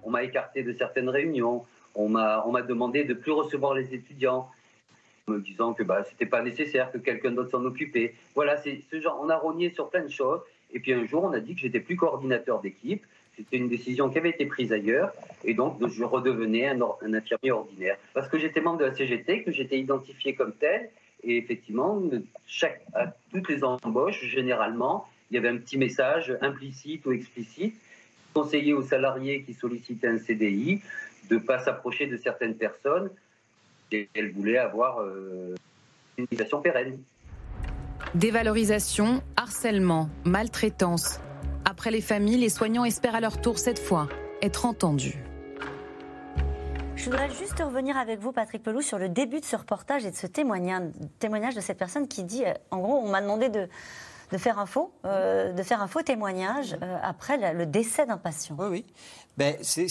[0.02, 1.64] On m'a écarté de certaines réunions,
[1.94, 4.48] on m'a demandé de plus recevoir les étudiants
[5.28, 8.14] me disant que bah, c'était pas nécessaire, que quelqu'un d'autre s'en occupait.
[8.34, 9.18] Voilà, c'est ce genre.
[9.22, 10.40] On a rogné sur plein de choses.
[10.72, 13.04] Et puis un jour, on a dit que j'étais plus coordinateur d'équipe.
[13.36, 15.12] C'était une décision qui avait été prise ailleurs.
[15.44, 16.80] Et donc, je redevenais un,
[17.14, 17.96] infirmier ordinaire.
[18.12, 20.90] Parce que j'étais membre de la CGT, que j'étais identifié comme tel.
[21.24, 22.00] Et effectivement,
[22.46, 27.74] chaque, à toutes les embauches, généralement, il y avait un petit message implicite ou explicite
[28.34, 30.82] conseiller aux salariés qui sollicitaient un CDI
[31.30, 33.10] de ne pas s'approcher de certaines personnes
[34.14, 35.54] elle voulait avoir euh,
[36.16, 36.98] une situation pérenne.
[38.14, 41.20] Dévalorisation, harcèlement, maltraitance.
[41.64, 44.08] Après les familles, les soignants espèrent à leur tour cette fois
[44.42, 45.18] être entendus.
[46.96, 50.10] Je voudrais juste revenir avec vous, Patrick Pelou, sur le début de ce reportage et
[50.10, 53.48] de ce témoignage, témoignage de cette personne qui dit, euh, en gros, on m'a demandé
[53.48, 53.68] de,
[54.30, 58.56] de faire un faux, euh, de faire un faux témoignage après le décès d'un patient.
[58.58, 58.86] Oui, oui.
[59.36, 59.88] Ben, c'est,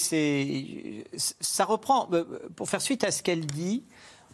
[1.17, 2.09] ça reprend,
[2.55, 3.83] pour faire suite à ce qu'elle dit,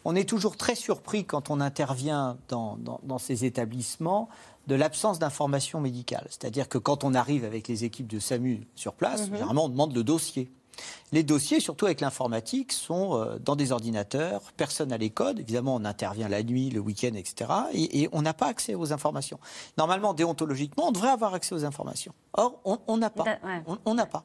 [0.04, 4.28] on est toujours très surpris quand on intervient dans, ces établissements
[4.66, 6.26] de l'absence d'informations médicales.
[6.30, 9.36] C'est-à-dire que quand on arrive avec les équipes de SAMU sur place, mhm.
[9.36, 10.50] généralement on demande le dossier.
[11.12, 15.74] Les dossiers, surtout avec l'informatique, sont euh, dans des ordinateurs, personne n'a les codes, évidemment
[15.74, 17.50] on intervient la nuit, le week-end, etc.
[17.74, 19.38] Et, on n'a pas accès aux informations.
[19.76, 22.12] Normalement, déontologiquement, on devrait avoir accès aux informations.
[22.34, 23.24] Or, on n'a pas.
[23.84, 24.24] On n'a pas.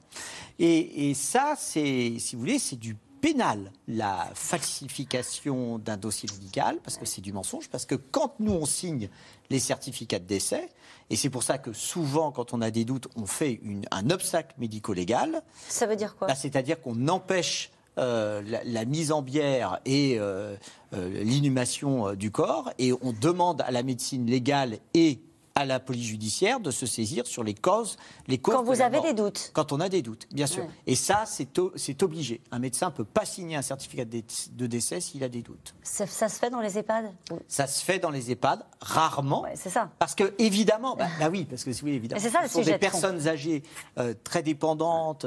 [0.59, 6.77] Et, et ça, c'est, si vous voulez, c'est du pénal la falsification d'un dossier médical,
[6.83, 9.09] parce que c'est du mensonge, parce que quand nous on signe
[9.49, 10.69] les certificats de décès,
[11.09, 14.55] et c'est pour ça que souvent, quand on a des doutes, on fait un obstacle
[14.57, 15.43] médico-légal.
[15.67, 16.27] Ça veut dire quoi?
[16.27, 20.55] Bah, C'est-à-dire qu'on empêche euh, la, mise en bière et euh,
[20.93, 25.21] euh, l'inhumation du corps, et on demande à la médecine légale et
[25.57, 27.95] à la police judiciaire de se saisir sur les causes.
[28.27, 29.51] Les causes Quand vous avez des doutes.
[29.53, 30.67] Quand on a des doutes, bien sûr.
[30.85, 32.41] Et ça, c'est obligé.
[32.51, 35.73] Un médecin ne peut pas signer un certificat de décès s'il a des doutes.
[35.81, 37.09] Ça, se fait dans les EHPAD
[37.47, 39.45] Ça se fait dans les EHPAD, rarement.
[39.55, 39.89] c'est ça.
[39.97, 42.77] Parce que, évidemment, bah, bah oui, parce que oui, évidemment, c'est ça, ce sont des
[42.77, 43.63] personnes âgées
[43.97, 45.25] euh, très dépendantes,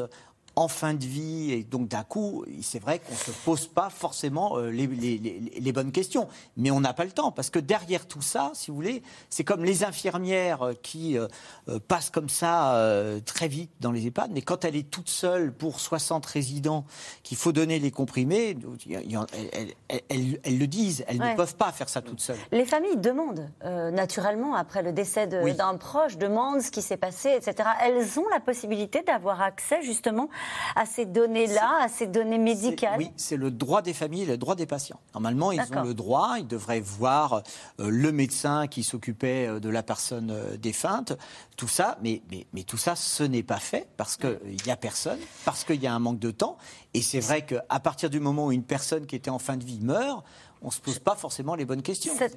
[0.59, 1.52] en fin de vie.
[1.52, 5.92] Et donc, d'un coup, c'est vrai qu'on ne se pose pas forcément euh, les, bonnes
[5.92, 6.26] questions.
[6.56, 7.30] Mais on n'a pas le temps.
[7.30, 11.28] Parce que derrière tout ça, si vous voulez, c'est comme les infirmières euh, qui euh,
[11.86, 12.76] passent comme ça
[13.24, 14.32] très vite dans les EHPAD.
[14.32, 16.84] Mais quand elle est toute seule pour 60 résidents,
[17.22, 18.56] qu'il faut donner les comprimés,
[20.09, 21.04] elles, le disent.
[21.06, 22.38] Elles ne peuvent pas faire ça toutes seules.
[22.50, 27.68] Les familles demandent, naturellement, après le décès d'un proche, demandent ce qui s'est passé, etc.
[27.80, 30.28] Elles ont la possibilité d'avoir accès, justement,
[30.76, 34.55] à ces données-là, à ces données médicales Oui, c'est le droit des familles le droit
[34.55, 35.01] des patients.
[35.14, 37.42] Normalement, ils ont le droit, ils devraient voir
[37.80, 41.14] euh, le médecin qui s'occupait euh, de la personne euh, défunte,
[41.57, 44.76] tout ça, mais, mais, mais tout ça, ce n'est pas fait parce qu'il n'y a
[44.76, 46.59] personne, parce qu'il y a un manque de temps.
[46.94, 49.64] Et c'est vrai qu'à partir du moment où une personne qui était en fin de
[49.64, 50.24] vie meurt,
[50.61, 52.12] on ne se pose pas forcément les bonnes questions.
[52.16, 52.36] Cette,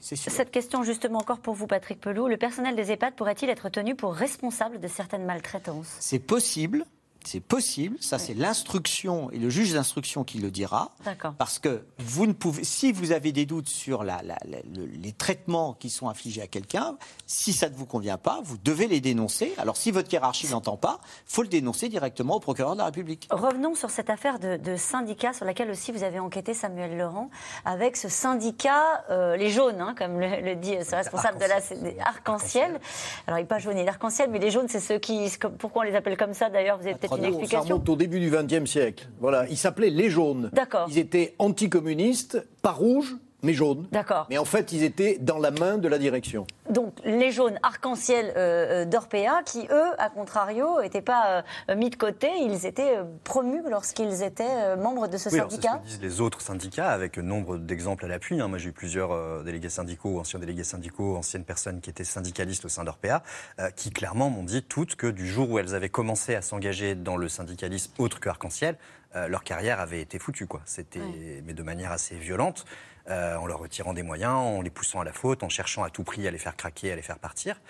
[0.00, 3.94] cette question, justement, encore pour vous, Patrick Pelou, le personnel des EHPAD pourrait-il être tenu
[3.94, 5.96] pour responsable de certaines maltraitances?
[6.00, 6.86] C'est possible,
[7.30, 10.92] C'est possible, ça c'est l'instruction et le juge d'instruction qui le dira.
[11.04, 11.34] D'accord.
[11.36, 14.86] Parce que vous ne pouvez, si vous avez des doutes sur la, la- la- le-
[14.86, 18.86] les traitements qui sont infligés à quelqu'un, si ça ne vous convient pas, vous devez
[18.88, 19.52] les dénoncer.
[19.58, 23.28] Alors si votre hiérarchie n'entend pas, faut le dénoncer directement au procureur de la République.
[23.30, 27.28] Revenons sur cette affaire de, de syndicat sur laquelle aussi vous avez enquêté, Samuel Laurent,
[27.66, 31.60] avec ce syndicat, euh, les jaunes, hein, comme le, le dit ce responsable de la
[32.06, 32.80] arc-en-ciel.
[33.26, 35.30] Alors il n'est pas jaune, il est arc-en-ciel, mais les jaunes, c'est ceux qui.
[35.58, 38.20] Pourquoi on les appelle comme ça d'ailleurs Vous avez peut-être une Ça remonte au début
[38.20, 39.08] du XXe siècle.
[39.20, 40.50] Voilà, ils s'appelaient les jaunes.
[40.52, 40.88] D'accord.
[40.90, 43.86] Ils étaient anticommunistes, pas rouges, mais jaunes.
[43.92, 44.26] D'accord.
[44.30, 46.46] Mais en fait, ils étaient dans la main de la direction.
[46.70, 51.90] Donc les jaunes arc-en-ciel euh, euh, d'Orpea, qui eux, à contrario, n'étaient pas euh, mis
[51.90, 55.56] de côté, ils étaient euh, promus lorsqu'ils étaient euh, membres de ce Oui, alors c'est
[55.56, 55.78] ce syndicat.
[55.82, 58.40] que disent les autres syndicats, avec nombre d'exemples à l'appui.
[58.40, 58.48] hein.
[58.48, 62.64] Moi, j'ai eu plusieurs euh, délégués syndicaux, anciens délégués syndicaux, anciennes personnes qui étaient syndicalistes
[62.64, 63.22] au sein d'Orpea,
[63.60, 66.94] euh, qui clairement m'ont dit toutes que du jour où elles avaient commencé à s'engager
[66.94, 68.76] dans le syndicalisme autre que Arc-en-Ciel,
[69.16, 70.46] euh, leur carrière avait été foutue.
[70.46, 70.60] Quoi.
[70.66, 71.00] C'était,
[71.46, 72.66] mais de manière assez violente.
[73.08, 75.90] Euh, en leur retirant des moyens, en les poussant à la faute, en cherchant à
[75.90, 77.60] tout prix à les faire craquer, à les faire partir.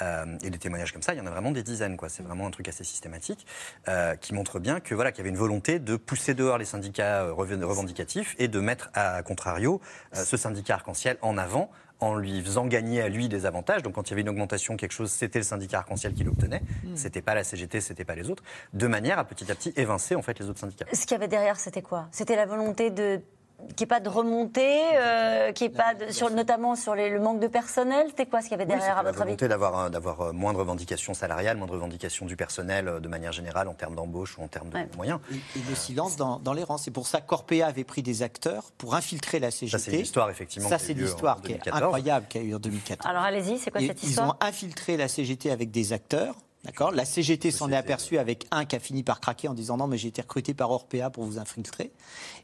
[0.00, 1.96] Euh, et des témoignages comme ça, il y en a vraiment des dizaines.
[1.96, 2.08] Quoi.
[2.08, 3.46] C'est vraiment un truc assez systématique
[3.88, 6.64] euh, qui montre bien que voilà qu'il y avait une volonté de pousser dehors les
[6.64, 9.80] syndicats reven- revendicatifs et de mettre à contrario
[10.16, 11.70] euh, ce syndicat arc-en-ciel en avant
[12.00, 13.82] en lui faisant gagner à lui des avantages.
[13.82, 16.62] Donc quand il y avait une augmentation, quelque chose, c'était le syndicat arc-en-ciel qui l'obtenait.
[16.82, 16.96] Mm.
[16.96, 18.42] C'était pas la CGT, c'était pas les autres.
[18.72, 20.86] De manière à petit à petit évincer en fait les autres syndicats.
[20.92, 22.08] Ce qu'il y avait derrière, c'était quoi?
[22.10, 23.20] C'était la volonté de
[23.68, 26.94] qu'il n'y ait pas de remontée, euh, qu'il y ait pas de, sur, notamment sur
[26.94, 28.06] les- le manque de personnel.
[28.08, 29.76] C'était quoi ce qu'il y avait Oui, derrière, à c'était la votre avis volonté d'avoir
[29.78, 33.32] un- d'avoir euh, moins de revendications salariales, moins de revendications du personnel euh, de manière
[33.32, 35.20] générale en termes d'embauche ou en termes de moyens.
[35.30, 36.78] Et, et le silence dans, dans les rangs.
[36.78, 39.78] C'est pour ça qu'Orpea avait pris des acteurs pour infiltrer la CGT.
[39.78, 41.82] c'est l'histoire, effectivement, Ça, qui a c'est l'histoire qui est 2014.
[41.82, 43.08] incroyable qui a eu en 2014.
[43.10, 46.34] Alors allez-y, c'est quoi Et cette ils histoire ont infiltré la CGT avec des acteurs.
[46.64, 49.76] D'accord La CGT s'en est aperçue avec un qui a fini par craquer en disant
[49.76, 51.92] non, mais j'ai été recruté par Orpea pour vous infiltrer.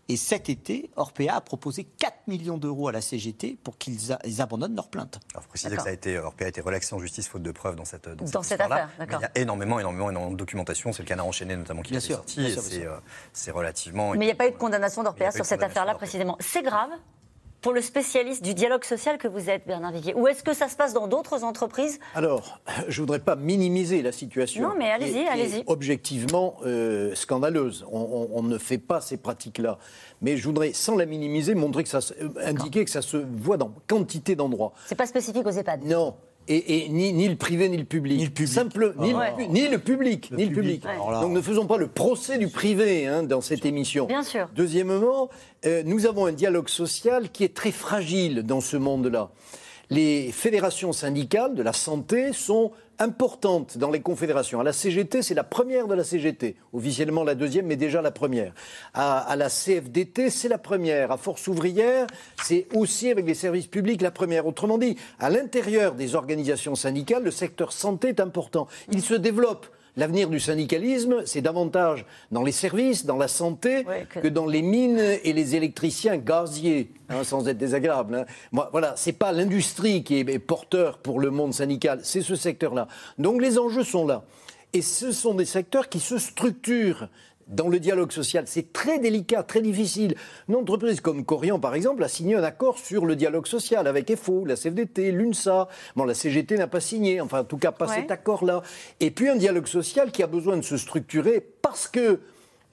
[0.08, 4.74] Et cet été, Orpea a proposé 4 millions d'euros à la CGT pour qu'ils abandonnent
[4.74, 5.20] leur plainte.
[5.32, 7.52] Alors, faut préciser que ça a été, Orpea a été relaxé en justice faute de
[7.52, 9.20] preuves dans cette, dans Dans cette, affaire, Mais d'accord.
[9.20, 10.92] Il y a énormément, énormément, énormément de documentation.
[10.92, 12.56] C'est le canard enchaîné notamment qui Bien a été sûr, sorti.
[12.58, 12.96] c'est, euh,
[13.32, 14.10] c'est relativement.
[14.12, 16.36] Mais il n'y a pas eu de condamnation d'Orpea sur cette affaire-là précisément.
[16.40, 16.90] C'est grave
[17.60, 20.68] pour le spécialiste du dialogue social que vous êtes, Bernard Vivier Ou est-ce que ça
[20.68, 24.68] se passe dans d'autres entreprises Alors, je ne voudrais pas minimiser la situation.
[24.68, 25.64] Non, mais allez-y, allez-y.
[25.66, 27.84] Objectivement euh, scandaleuse.
[27.90, 29.78] On, on- on ne fait pas ces pratiques-là.
[30.22, 33.56] Mais je voudrais, sans la minimiser, montrer que ça, euh, indiquer que ça se voit
[33.56, 34.72] dans quantité d'endroits.
[34.86, 35.84] C'est pas spécifique aux EHPAD?
[35.84, 36.14] Non.
[36.50, 38.18] Et, et ni, ni le privé ni le public.
[38.18, 38.52] Ni le public.
[38.54, 39.34] Simple, ni, Ah.
[39.38, 40.30] le, ni le public.
[40.32, 40.82] ni le public.
[41.20, 44.06] Donc ne faisons pas le procès du privé hein, dans cette émission.
[44.06, 44.48] Bien sûr.
[44.54, 45.28] Deuxièmement,
[45.66, 49.30] euh, nous avons un dialogue social qui est très fragile dans ce monde-là.
[49.90, 54.60] Les fédérations syndicales de la santé sont importantes dans les confédérations.
[54.60, 56.56] À la CGT, c'est la première de la CGT.
[56.72, 58.52] Officiellement la deuxième, mais déjà la première.
[58.92, 61.10] À, la CFDT, c'est la première.
[61.10, 62.06] À Force ouvrière,
[62.42, 64.46] c'est aussi avec les services publics la première.
[64.46, 68.66] Autrement dit, à l'intérieur des organisations syndicales, le secteur santé est important.
[68.90, 69.66] Il se développe.
[69.98, 74.28] L'avenir du syndicalisme, c'est davantage dans les services, dans la santé, que...
[74.28, 78.14] dans les mines et les électriciens gaziers, hein, sans être désagréable.
[78.14, 78.24] Hein.
[78.52, 82.86] Moi, voilà, c'est pas l'industrie qui est porteur pour le monde syndical, c'est ce secteur-là.
[83.18, 84.22] Donc les enjeux sont là.
[84.72, 87.08] Et ce sont des secteurs qui se structurent
[87.48, 88.44] dans le dialogue social.
[88.46, 90.14] C'est très délicat, très difficile.
[90.48, 94.14] Une entreprise comme Corian, par exemple, a signé un accord sur le dialogue social avec
[94.16, 95.68] FO, la CFDT, l'UNSA.
[95.96, 97.96] Bon, la CGT n'a pas signé, enfin, en tout cas, pas Ouais.
[97.96, 98.62] cet accord-là.
[99.00, 102.20] Et puis un dialogue social qui a besoin de se structurer parce que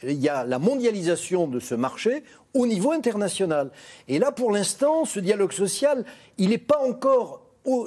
[0.04, 2.24] il y a la mondialisation de ce marché
[2.54, 3.72] au niveau international.
[4.10, 6.04] Et là, pour l'instant, ce dialogue social,
[6.38, 7.42] il n'est pas encore,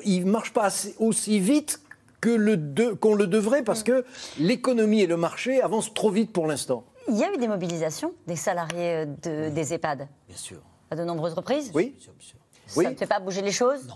[0.05, 1.81] il marche pas assez- aussi vite
[2.21, 4.05] que le de- qu'on le devrait parce que
[4.39, 6.85] l'économie et le marché avancent trop vite pour l'instant.
[7.09, 10.09] Il y a eu des mobilisations des salariés euh, de- des EHPAD.
[10.29, 10.59] Bien sûr.
[10.91, 11.71] À de nombreuses reprises.
[11.75, 11.95] Oui.
[12.67, 13.87] Ça ne fait pas bouger les choses?
[13.89, 13.95] Non.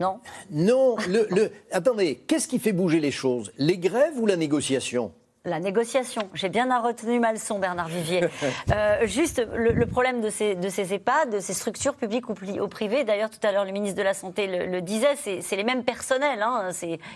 [0.00, 0.20] Non?
[0.50, 3.52] Non, le, le- attendez, qu'est-ce qui fait bouger les choses?
[3.58, 5.12] Les grèves ou la négociation?
[5.44, 6.28] La négociation.
[6.34, 8.28] J'ai bien retenu ma leçon, Bernard Vivier.
[8.70, 12.34] Euh, juste le, le problème de ces, de ces EHPAD, de ces structures publiques ou,
[12.68, 15.64] privées, d'ailleurs tout à l'heure le ministre de la Santé le, le disait, c'est les
[15.64, 16.70] mêmes personnels, hein,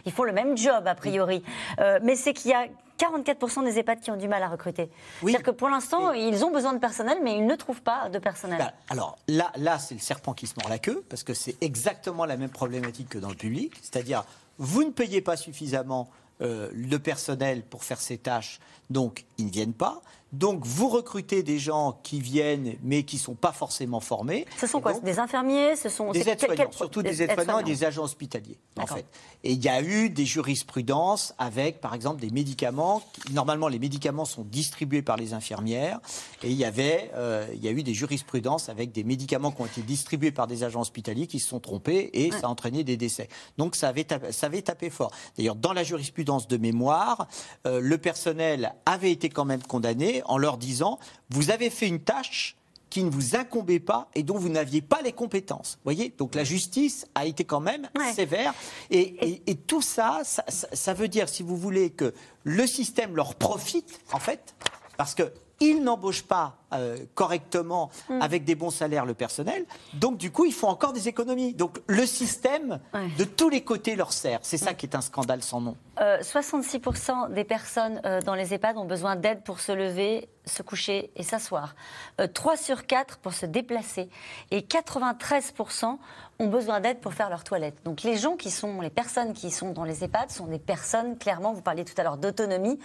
[0.06, 1.42] ils font le même job a priori.
[1.78, 2.66] Euh, mais c'est qu'il y a
[2.98, 4.90] 44% des EHPAD qui ont du mal à recruter.
[5.20, 8.18] C'est-à-dire que pour l'instant, ils ont besoin de personnel, mais ils ne trouvent pas de
[8.18, 8.58] personnel.
[8.58, 11.56] Bah, alors là, là c'est le serpent qui se mord la queue, parce que c'est
[11.62, 13.74] exactement la même problématique que dans le public.
[13.82, 14.24] C'est-à-dire,
[14.58, 16.08] vous ne payez pas suffisamment
[16.42, 18.58] le personnel pour faire ces tâches,
[18.90, 20.02] donc ils ne viennent pas.
[20.32, 24.46] Donc, vous recrutez des gens qui viennent, mais qui ne sont pas forcément formés.
[24.58, 28.04] Ce sont quoi Des infirmiers Ce sont Des aides-soignants, surtout des aides-soignants et des agents
[28.04, 29.04] hospitaliers, en fait.
[29.44, 33.02] Et il y a eu des jurisprudences avec, par exemple, des médicaments.
[33.32, 36.00] Normalement, les médicaments sont distribués par les infirmières.
[36.42, 39.60] Et il y avait, euh, il y a eu des jurisprudences avec des médicaments qui
[39.62, 42.40] ont été distribués par des agents hospitaliers qui se sont trompés et Ouais.
[42.40, 43.28] ça a entraîné des décès.
[43.58, 45.10] Donc ça avait tapé, ça avait tapé fort.
[45.36, 47.26] D'ailleurs, dans la jurisprudence de mémoire,
[47.66, 50.98] euh, le personnel avait été quand même condamné en leur disant
[51.30, 52.56] vous avez fait une tâche
[52.90, 55.76] qui ne vous incombait pas et dont vous n'aviez pas les compétences.
[55.76, 58.52] Vous voyez Donc la justice a été quand même sévère.
[58.90, 62.12] Et, et- et tout ça- ça veut dire, si vous voulez, que
[62.44, 64.54] le système leur profite, en fait,
[64.98, 65.32] parce que
[65.62, 67.90] ils n'embauchent pas euh, correctement
[68.20, 71.54] avec des bons salaires le personnel, donc du coup ils font encore des économies.
[71.54, 72.80] Donc le système
[73.18, 74.40] de tous les côtés leur sert.
[74.42, 75.76] C'est ça qui est un scandale sans nom.
[76.00, 80.62] Euh, 66% des personnes euh, dans les EHPAD ont besoin d'aide pour se lever, se
[80.62, 81.74] coucher et s'asseoir.
[82.20, 84.08] Euh, 3 sur 4 pour se déplacer.
[84.50, 85.98] Et 93%
[86.42, 87.76] ont besoin d'aide pour faire leur toilette.
[87.84, 91.16] Donc les gens qui sont, les personnes qui sont dans les EHPAD sont des personnes,
[91.18, 92.78] clairement, vous parliez tout à l'heure d'autonomie,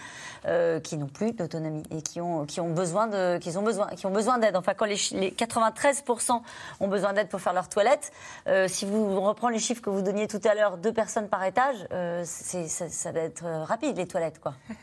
[0.46, 3.86] euh, qui n'ont plus d'autonomie et qui ont, qui ont besoin de, qui ont besoin,
[3.88, 4.56] qui ont besoin d'aide.
[4.56, 6.40] Enfin, quand les, chi- les 93%
[6.80, 8.12] ont besoin d'aide pour faire leur toilette,
[8.46, 11.28] euh, si vous on reprend les chiffres que vous donniez tout à l'heure, deux personnes
[11.28, 14.54] par étage, euh, ça, ça va être rapide les toilettes, quoi.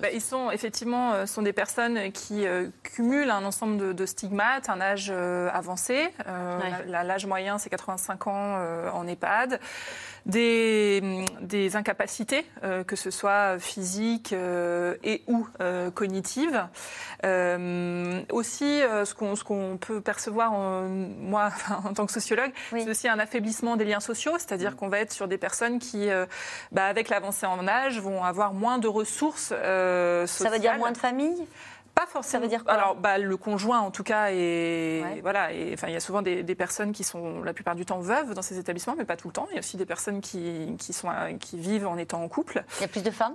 [0.00, 4.06] Bah, ils sont effectivement euh, sont des personnes qui euh, cumulent un ensemble de, de
[4.06, 6.08] stigmates, un âge euh, avancé.
[6.26, 6.86] Euh, Ouais.
[7.04, 9.60] L'âge moyen, c'est 85 ans euh, en EHPAD.
[10.26, 15.46] Des, des incapacités, euh, que ce soit physiques euh, et ou
[15.94, 16.62] cognitives.
[18.30, 21.50] Aussi, ce qu'on peut percevoir, en- moi,
[21.88, 25.12] en tant que sociologue, c'est aussi un affaiblissement des liens sociaux, c'est-à-dire qu'on va être
[25.12, 26.08] sur des personnes qui,
[26.72, 30.78] bah, avec l'avancée en âge, vont avoir moins de ressources euh, Ça veut dire sociales.
[30.78, 31.46] moins de familles?
[31.94, 32.22] Pas forcément.
[32.22, 35.52] Ça veut dire quoi Alors, bah, le conjoint, en tout cas, et voilà.
[35.52, 38.00] Et enfin, il y a souvent des, des personnes qui sont la plupart du temps
[38.00, 39.46] veuves dans ces établissements, mais pas tout le temps.
[39.50, 42.28] Il y a aussi des personnes qui, qui sont euh, qui vivent en étant en
[42.28, 42.64] couple.
[42.78, 43.34] Il y a plus de femmes?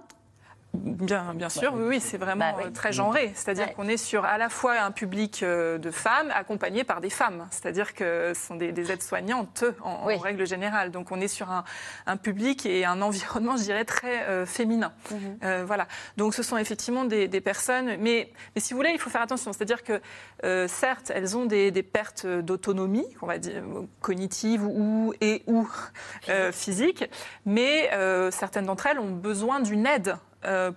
[0.76, 2.64] Bien, bien sûr, oui, oui, c'est vraiment Bah oui.
[2.68, 3.32] euh, très genré.
[3.36, 3.74] C'est-à-dire Ouais.
[3.74, 7.48] qu'on est sur à la fois un public euh, de femmes accompagné par des femmes.
[7.52, 10.92] C'est-à-dire que ce sont des, des aides-soignantes en, en règle générale.
[10.92, 11.64] Donc on est sur un,
[12.06, 14.94] un public et un environnement, je dirais, très euh, féminin.
[15.44, 15.88] Euh, voilà.
[16.18, 17.98] Donc ce sont effectivement des, des personnes.
[18.00, 19.54] Mais, mais si vous voulez, il faut faire attention.
[19.54, 20.02] C'est-à-dire que
[20.44, 23.64] euh, certes, elles ont des, des pertes d'autonomie, on va dire
[24.02, 25.68] cognitive ou et ou
[26.52, 27.06] physique,
[27.46, 27.90] mais
[28.32, 30.16] certaines d'entre elles ont besoin d'une aide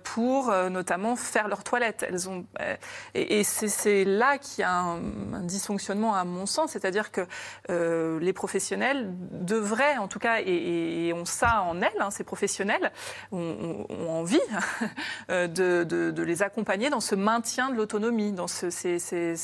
[0.03, 2.05] pour euh, notamment faire leur toilette.
[2.07, 2.75] Elles ont, euh,
[3.15, 4.97] et c'est- là qu'il y a un,
[5.33, 7.21] un dysfonctionnement à mon sens, c'est-à-dire que
[7.69, 12.23] euh, les professionnels devraient, en tout cas, et, et ont ça en elles, hein, ces
[12.23, 12.91] professionnels,
[13.31, 14.39] ont, envie
[15.29, 19.35] euh, de, de- de les accompagner dans ce maintien de l'autonomie, dans ce, ces- ces-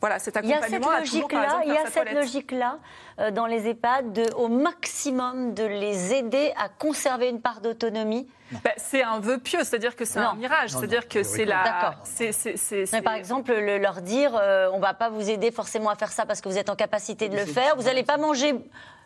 [0.00, 2.78] voilà, cet Il y a cette accompagnement logique-là, il y a cette logique-là.
[2.78, 8.26] euh, dans les EHPAD de, au maximum de les aider à conserver une part d'autonomie.
[8.64, 11.62] Bah, c'est un vœu pieux, c'est-à-dire que c'est un mirage, c'est-à-dire que c'est la.
[11.62, 11.94] D'accord.
[12.04, 15.50] c'est- c'est- c'est- Mais par exemple, le- leur dire, euh, on va pas vous aider
[15.52, 17.76] forcément à faire ça parce que vous êtes en capacité de le faire.
[17.76, 18.54] Vous n'allez pas manger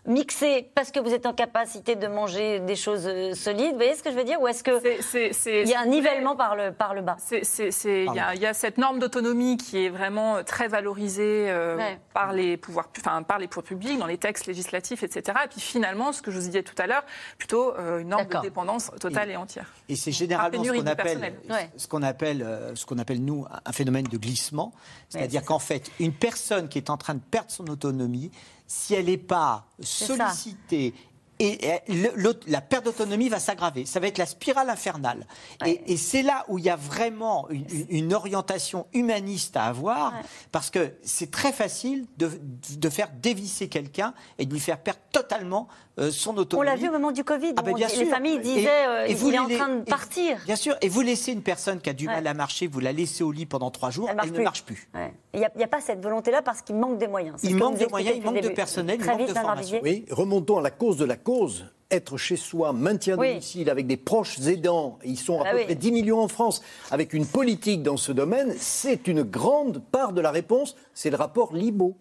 [0.06, 3.70] mixé parce que vous êtes en capacité de manger des choses euh, solides.
[3.72, 4.40] Vous voyez ce que je veux dire?
[4.40, 7.16] Ou est-ce que il y a un nivellement par le par le bas?
[7.18, 10.68] C'est- c'est- c'est- Il y, y a cette norme d'autonomie qui est vraiment euh, très
[10.68, 11.98] valorisée euh, Ouais.
[12.12, 15.38] par, les pouvoirs, pu- enfin, par les pouvoirs publics, dans les textes législatifs, etc.
[15.44, 17.04] Et puis finalement, ce que je vous disais tout à l'heure,
[17.38, 19.72] plutôt euh, une norme de dépendance totale et, entière.
[19.88, 21.34] Et c'est généralement ce qu'on appelle, personnel.
[21.50, 21.70] Ouais.
[21.76, 24.72] ce qu'on appelle, euh, ce qu'on appelle nous un phénomène de glissement,
[25.08, 28.30] c'est-à-dire qu'en fait, une personne qui est en train de perdre son autonomie,
[28.66, 30.94] si elle n'est pas sollicitée
[31.40, 31.58] et
[31.88, 33.86] le- la perte d'autonomie va s'aggraver.
[33.86, 35.26] Ça va être la spirale infernale.
[35.66, 40.12] Et, et c'est là où il y a vraiment une, orientation humaniste à avoir,
[40.52, 42.40] parce que c'est très facile de,
[42.78, 45.66] de faire dévisser quelqu'un et de lui faire perdre totalement
[45.98, 47.54] euh, son On l'a vu au moment du Covid.
[47.56, 48.08] Ah ben, bien les sûr.
[48.08, 50.38] familles Et- disaient euh, et il vous est en train de et- partir.
[50.44, 50.74] Bien sûr.
[50.82, 52.14] Et vous laissez une personne qui a du Ouais.
[52.14, 54.44] mal à marcher, vous la laissez au lit pendant trois jours, elle, marche ne plus.
[54.44, 54.88] marche plus.
[54.94, 55.12] Ouais.
[55.34, 57.36] Il n'y a, il pas cette volonté-là parce qu'il manque des moyens.
[57.38, 59.80] C'est Il manque de moyens, il manque de personnel, il manque de formation.
[59.82, 61.66] Oui, remontons à la cause de la cause.
[61.90, 63.28] Être chez soi, maintien Oui.
[63.28, 65.64] domicile avec des proches aidants, ils sont à Ah peu oui.
[65.64, 70.12] près 10 millions en France, avec une politique dans ce domaine, c'est une grande part
[70.12, 71.94] de la réponse, c'est le rapport Libo.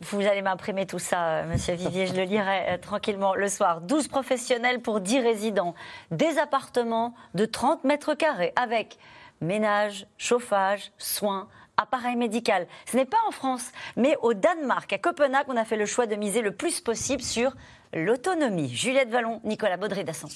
[0.00, 3.80] Vous allez m'imprimer tout ça, euh, monsieur Vivier, je le lirai euh, tranquillement le soir.
[3.80, 5.74] 12 professionnels pour 10 résidents.
[6.10, 8.98] Des appartements de 30 mètres carrés avec
[9.40, 12.66] ménage, chauffage, soins, appareil médical.
[12.90, 16.06] Ce n'est pas en France, mais au Danemark, à Copenhague, on a fait le choix
[16.06, 17.52] de miser le plus possible sur
[17.92, 18.74] l'autonomie.
[18.74, 20.28] Juliette Vallon, Nicolas Baudry-Dasson.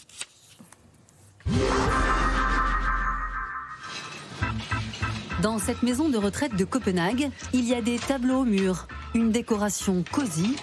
[5.43, 9.31] Dans cette maison de retraite de Copenhague, il y a des tableaux au mur, une
[9.31, 10.55] décoration cosy,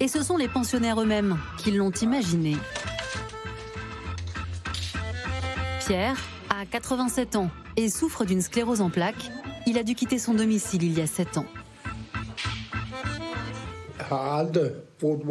[0.00, 2.56] et ce sont les pensionnaires eux-mêmes qui l'ont imaginé.
[5.80, 6.16] Pierre
[6.48, 9.30] a 87 ans et souffre d'une sclérose en plaques.
[9.66, 11.46] Il a dû quitter son domicile il y a 7 ans.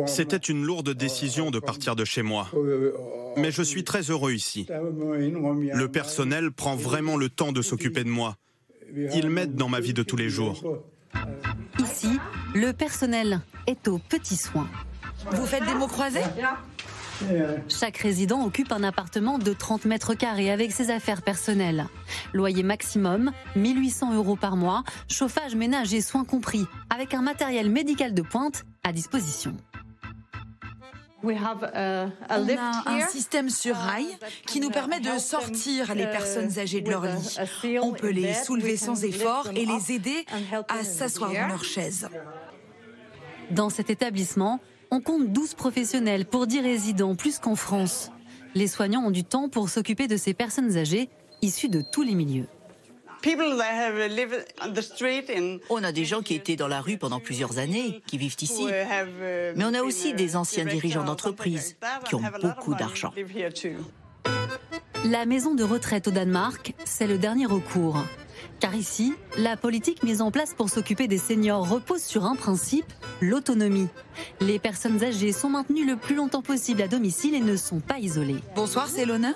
[0.05, 2.47] C'était une lourde décision de partir de chez moi.
[3.37, 4.67] Mais je suis très heureux ici.
[4.69, 8.35] Le personnel prend vraiment le temps de s'occuper de moi.
[8.95, 10.61] Ils m'aident dans ma vie de tous les jours.
[11.79, 12.19] Ici,
[12.53, 14.69] le personnel est aux petits soins.
[15.31, 16.21] Vous faites des mots croisés?
[17.69, 21.85] Chaque résident occupe un appartement de 30 mètres carrés avec ses affaires personnelles.
[22.33, 28.13] Loyer maximum, 1800 euros par mois, chauffage, ménage et soins compris, avec un matériel médical
[28.13, 29.55] de pointe à disposition.
[31.23, 36.89] On a un système sur rail qui nous permet de sortir les personnes âgées de
[36.89, 37.39] leur lit.
[37.81, 40.25] On peut les soulever sans effort et les aider
[40.67, 42.09] à s'asseoir dans leur chaise.
[43.51, 44.59] Dans cet établissement,
[44.91, 48.11] on compte 12 professionnels pour 10 résidents, plus qu'en France.
[48.55, 51.09] Les soignants ont du temps pour s'occuper de ces personnes âgées
[51.41, 52.47] issues de tous les milieux.
[55.69, 58.65] On a des gens qui étaient dans la rue pendant plusieurs années, qui vivent ici.
[59.55, 63.13] Mais on a aussi des anciens dirigeants d'entreprise qui ont beaucoup d'argent.
[65.05, 67.97] La maison de retraite au Danemark, c'est le dernier recours.
[68.59, 72.91] Car ici, la politique mise en place pour s'occuper des seniors repose sur un principe,
[73.19, 73.89] l'autonomie.
[74.39, 77.99] Les personnes âgées sont maintenues le plus longtemps possible à domicile et ne sont pas
[77.99, 78.39] isolées.
[78.55, 79.33] Bonsoir, c'est Lona.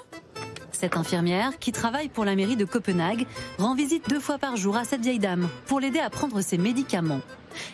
[0.80, 3.26] Cette infirmière, qui travaille pour la mairie de Copenhague,
[3.58, 6.60] rend visite deux fois par jour à cette vieille dame pour l'aider à prendre ses
[6.60, 7.22] médicaments.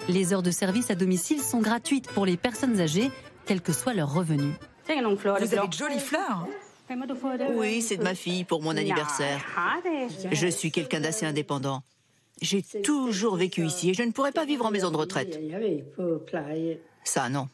[0.08, 3.12] Les heures de service à domicile sont gratuites pour les personnes âgées,
[3.46, 4.54] quel que soit leur revenu.
[4.88, 6.48] Vous avez de jolies fleurs.
[7.58, 9.44] Oui, c'est de ma fille pour mon anniversaire.
[10.32, 11.84] Je suis quelqu'un d'assez indépendant.
[12.42, 15.42] J'ai toujours vécu ici et je ne pourrais pas vivre en maison de retraite.
[17.04, 17.50] Ça, non.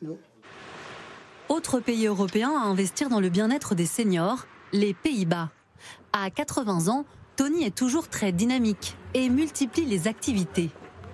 [1.47, 5.49] Autre pays européen à investir dans le bien-être des seniors, les Pays-Bas.
[6.13, 7.05] À 80 ans,
[7.35, 10.69] Tony est toujours très dynamique et multiplie les activités.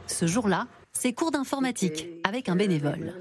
[0.07, 3.13] Ce jour-là, c'est cours d'informatique avec un bénévole.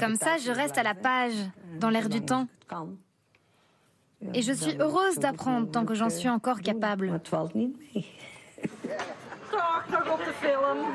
[0.00, 1.34] Comme ça, je reste à la page,
[1.78, 2.48] dans l'air du temps.
[4.32, 7.20] Et je suis heureuse d'apprendre tant que j'en suis encore capable.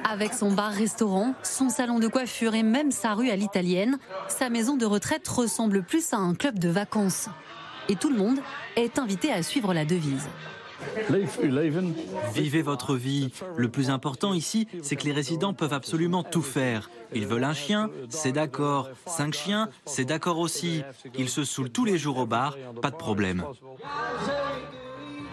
[0.03, 4.75] Avec son bar-restaurant, son salon de coiffure et même sa rue à l'italienne, sa maison
[4.77, 7.29] de retraite ressemble plus à un club de vacances.
[7.87, 8.39] Et tout le monde
[8.75, 10.27] est invité à suivre la devise.
[12.33, 13.31] Vivez votre vie.
[13.57, 16.89] Le plus important ici, c'est que les résidents peuvent absolument tout faire.
[17.13, 18.89] Ils veulent un chien, c'est d'accord.
[19.05, 20.83] Cinq chiens, c'est d'accord aussi.
[21.17, 23.43] Ils se saoulent tous les jours au bar, pas de problème.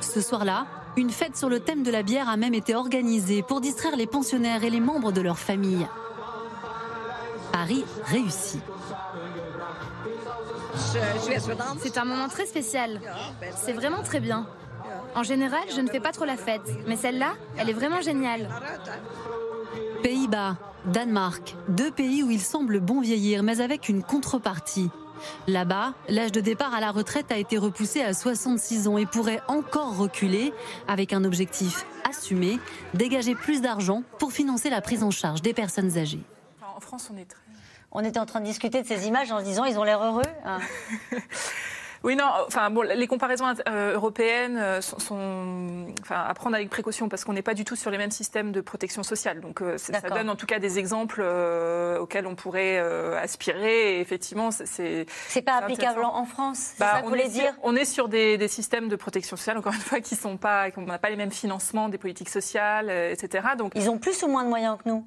[0.00, 0.66] Ce soir-là,
[0.96, 4.06] une fête sur le thème de la bière a même été organisée pour distraire les
[4.06, 5.86] pensionnaires et les membres de leur famille.
[7.52, 8.62] Paris réussit.
[11.80, 13.00] C'est un moment très spécial.
[13.54, 14.46] C'est vraiment très bien.
[15.14, 18.48] En général, je ne fais pas trop la fête, mais celle-là, elle est vraiment géniale.
[20.02, 24.90] Pays-Bas, Danemark, deux pays où il semble bon vieillir, mais avec une contrepartie.
[25.46, 29.40] Là-bas, l'âge de départ à la retraite a été repoussé à 66 ans et pourrait
[29.48, 30.52] encore reculer
[30.88, 32.58] avec un objectif assumé,
[32.94, 36.22] dégager plus d'argent pour financer la prise en charge des personnes âgées.
[36.76, 37.40] En France, on est très...
[37.92, 40.02] On était en train de discuter de ces images en se disant ils ont l'air
[40.02, 40.22] heureux.
[40.44, 40.58] hein.
[42.06, 46.70] Oui, non, enfin, bon, les comparaisons euh, européennes euh, sont, sont- enfin, à prendre avec
[46.70, 49.40] précaution parce qu'on n'est pas du tout sur les mêmes systèmes de protection sociale.
[49.40, 52.78] Donc, euh, ça donne en tout cas des exemples euh, auxquels on pourrait
[53.20, 53.96] aspirer.
[53.96, 55.42] Et effectivement, c'est- c'est.
[55.42, 57.54] Pas applicable en France, Bah, ça que vous on, voulez est sur, dire?
[57.64, 60.70] on est sur des, des systèmes de protection sociale, encore une fois, qui sont pas,
[60.70, 63.48] qu'on n'a pas les mêmes financements des politiques sociales, etc.
[63.58, 65.04] Donc, Ils ont plus ou moins de moyens que nous?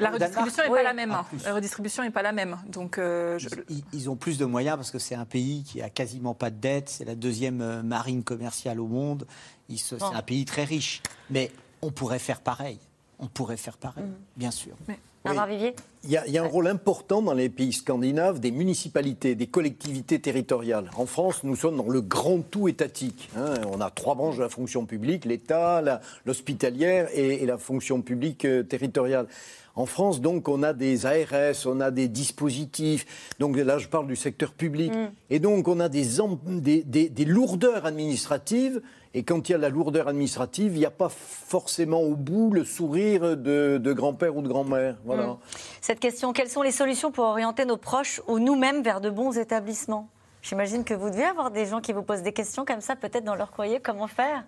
[0.00, 0.76] La Au Danemark, redistribution n'est oui.
[0.76, 1.10] pas la même.
[1.12, 1.36] Ah, hein.
[1.44, 2.56] La redistribution n'est pas la même.
[2.68, 5.80] Donc, euh, je- Ils, ils ont plus de moyens parce que c'est un pays qui
[5.82, 6.88] a quasiment pas de dette.
[6.88, 9.26] C'est la deuxième euh, marine commerciale au monde.
[9.70, 9.96] Se-.
[9.98, 11.02] C'est un pays très riche.
[11.30, 11.50] Mais
[11.82, 12.78] on pourrait faire pareil.
[13.18, 14.14] On pourrait faire pareil, Mm.
[14.36, 14.72] bien sûr.
[15.24, 15.74] Bernard Vivier
[16.04, 19.34] Il y, a, il y a un rôle important dans les pays scandinaves des municipalités,
[19.34, 20.88] des collectivités territoriales.
[20.96, 23.28] En France, nous sommes dans le grand tout étatique.
[23.36, 23.54] hein.
[23.68, 28.00] On a trois branches de la fonction publique, l'État, la- l'hospitalière et, et la fonction
[28.00, 29.26] publique euh, territoriale.
[29.76, 33.06] En France, donc, on a des ARS, on a des dispositifs.
[33.38, 34.92] Donc là, je parle du secteur public.
[35.30, 38.80] Et donc, on a des, em- des, des- des lourdeurs administratives.
[39.14, 42.50] Et quand il y a la lourdeur administrative, il n'y a pas forcément au bout
[42.52, 44.96] le sourire de, de grand-père ou de grand-mère.
[45.04, 45.26] Voilà.
[45.28, 45.38] Mm.
[45.80, 49.38] Cette question, quelles sont les solutions pour orienter nos proches ou nous-mêmes vers de bons
[49.38, 50.08] établissements?
[50.42, 53.24] J'imagine que vous devez avoir des gens qui vous posent des questions comme ça, peut-être
[53.24, 54.44] dans leur courrier, comment faire?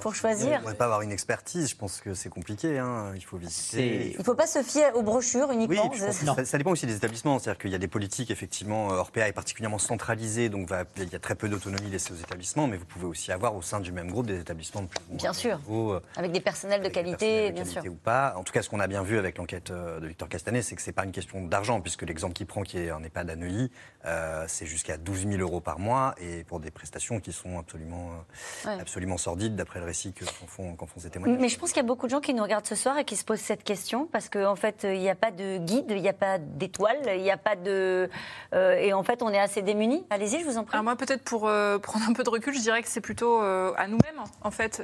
[0.00, 0.48] Pour choisir.
[0.48, 2.78] On ne pourrait pas avoir une expertise, je pense que c'est compliqué.
[2.78, 3.12] Hein.
[3.14, 4.12] Il faut visiter.
[4.12, 5.90] Il ne faut pas se fier aux brochures uniquement.
[5.92, 7.38] Oui, ça, ça, dépend aussi des établissements.
[7.38, 11.16] C'est-à-dire qu'il y a des politiques, effectivement, Orpea est particulièrement centralisé, donc va, il y
[11.16, 13.92] a très peu d'autonomie laissée aux établissements, mais vous pouvez aussi avoir au sein du
[13.92, 15.58] même groupe des établissements de plus Bien sûr.
[15.70, 17.82] Euh, avec des personnels de qualité, bien sûr.
[17.86, 18.34] Ou pas.
[18.36, 20.76] En tout cas, ce qu'on a bien vu avec l'enquête euh, de Victor Castanet, c'est
[20.76, 23.30] que ce n'est pas une question d'argent, puisque l'exemple qu'il prend, qui est un EHPAD
[23.30, 23.70] à Neuilly,
[24.06, 28.10] euh, c'est jusqu'à 12 000 euros par mois, et pour des prestations qui sont absolument,
[28.64, 30.76] absolument sordides, d'après le récit que font
[31.26, 33.04] mais je pense qu'il y a beaucoup de gens qui nous regardent ce soir et
[33.04, 36.02] qui se posent cette question parce qu'en fait, il n'y a pas de guide, il
[36.02, 38.08] n'y a pas d'étoile, il n'y a pas de.
[38.54, 40.04] Euh, et en fait, on est assez démunis.
[40.10, 40.80] Allez-y, je vous en prie.
[40.82, 43.72] moi, peut-être pour euh, prendre un peu de recul, je dirais que c'est plutôt euh,
[43.76, 44.82] à nous-mêmes, en fait,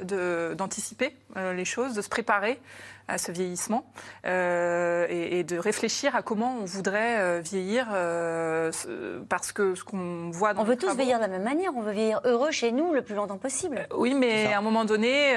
[0.55, 2.59] d'anticiper les choses, de se préparer
[3.11, 3.83] à ce vieillissement
[4.25, 8.71] euh, et, de réfléchir à comment on voudrait euh, vieillir euh,
[9.27, 11.81] parce que ce qu'on voit dans On veut tous vieillir de la même manière, on
[11.81, 13.87] veut vieillir heureux chez nous le plus longtemps possible.
[13.95, 15.35] oui, mais à un moment donné,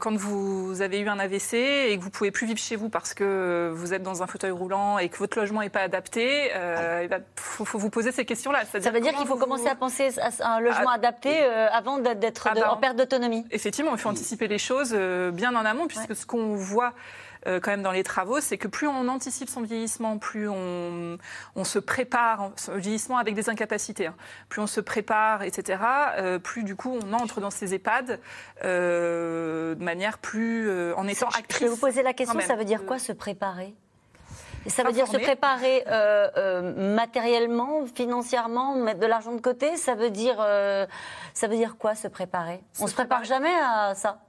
[0.00, 3.14] quand vous avez eu un AVC et que vous pouvez plus vivre chez vous parce
[3.14, 7.12] que vous êtes dans un fauteuil roulant et que votre logement n'est pas adapté, il
[7.12, 7.18] ah.
[7.36, 8.60] faut, vous poser ces questions-là.
[8.64, 12.48] Ça veut dire qu'il faut commencer à penser à un logement ah, adapté avant d'être
[12.48, 13.44] ah, en perte d'autonomie.
[13.50, 14.94] Effectivement, il faut anticiper les choses
[15.32, 16.92] bien en amont puisque ce qu'on voit
[17.46, 21.18] euh, quand même dans les travaux, c'est que plus on anticipe son vieillissement, plus on,
[21.64, 24.14] se prépare, son vieillissement avec des incapacités, hein.
[24.48, 25.82] plus on se prépare, etc.,
[26.18, 28.20] euh, plus du coup on entre dans ces EHPAD
[28.64, 31.58] euh, de manière plus en étant actrice.
[31.58, 33.74] Je vais vous poser la question, ça veut dire quoi se préparer?
[34.68, 35.84] Ça veut dire se préparer
[36.76, 39.76] matériellement, financièrement, mettre de l'argent de côté?
[39.76, 40.36] Ça veut dire,
[41.34, 42.62] ça veut dire quoi se préparer?
[42.78, 44.20] On se prépare jamais à ça.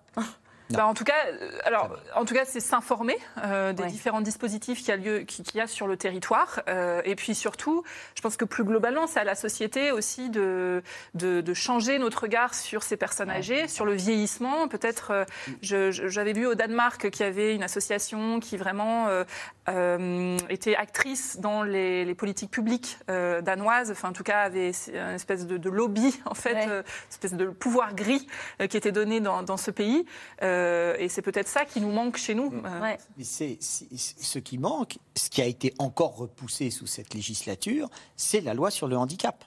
[0.70, 4.80] Bah, en tout cas, euh, alors, en tout cas, c'est s'informer euh, des différents dispositifs
[4.80, 7.84] qu'il y a lieu, qui, y a sur le territoire, euh, et puis surtout,
[8.16, 10.82] je pense que plus globalement, c'est à la société aussi de,
[11.14, 14.68] de, changer notre regard sur ces personnes âgées, sur le vieillissement.
[14.68, 15.26] Peut-être,
[15.62, 19.08] j'avais vu au Danemark qu'il y avait une association qui vraiment
[19.68, 23.92] était actrice dans les, politiques publiques danoises.
[23.92, 27.96] Enfin, en tout cas, avait une espèce de, lobby, en fait, une espèce de pouvoir
[27.96, 28.28] gris
[28.70, 30.06] qui était donné dans, dans ce pays.
[30.42, 32.50] Euh, et c'est peut-être ça qui nous manque chez nous.
[32.50, 32.64] Mm.
[32.66, 32.96] Euh.
[33.22, 38.54] c'est, ce qui manque, ce qui a été encore repoussé sous cette législature, c'est la
[38.54, 39.44] loi sur le handicap.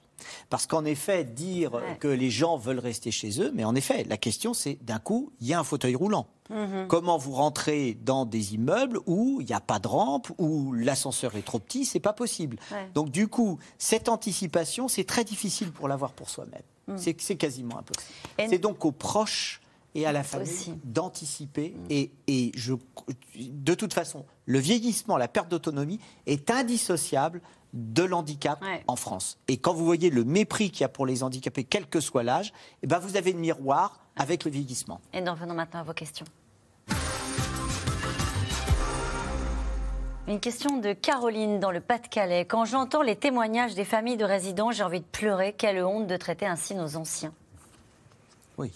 [0.51, 4.17] Parce qu'en effet, dire que les gens veulent rester chez eux, mais en effet, la
[4.17, 6.27] question c'est d'un coup, il y a un fauteuil roulant.
[6.51, 6.87] Mm-hmm.
[6.87, 11.35] Comment vous rentrez dans des immeubles où il n'y a pas de rampe, où l'ascenseur
[11.37, 12.59] est trop petit, c'est pas possible.
[12.95, 16.63] Donc du coup, cette anticipation, c'est très difficile pour l'avoir pour soi-même.
[16.87, 16.97] Mm.
[17.19, 18.15] C'est quasiment impossible.
[18.39, 19.61] C'est donc aux proches
[19.97, 21.75] et à la famille d'anticiper.
[21.89, 22.75] Et, et je,
[23.37, 27.41] de toute façon, le vieillissement, la perte d'autonomie est indissociable
[27.73, 29.39] de l'handicap en France.
[29.49, 32.23] Et quand vous voyez le mépris qu'il y a pour les handicapés, quel que soit
[32.23, 35.01] l'âge, eh ben vous avez le miroir avec le vieillissement.
[35.15, 36.27] Et nous revenons maintenant à vos questions.
[40.29, 42.45] Une question de Caroline dans le Pas-de-Calais.
[42.45, 45.55] Quand j'entends les témoignages des familles de résidents, j'ai envie de pleurer.
[45.57, 47.33] Quelle honte de traiter ainsi nos anciens.
[48.59, 48.73] Oui.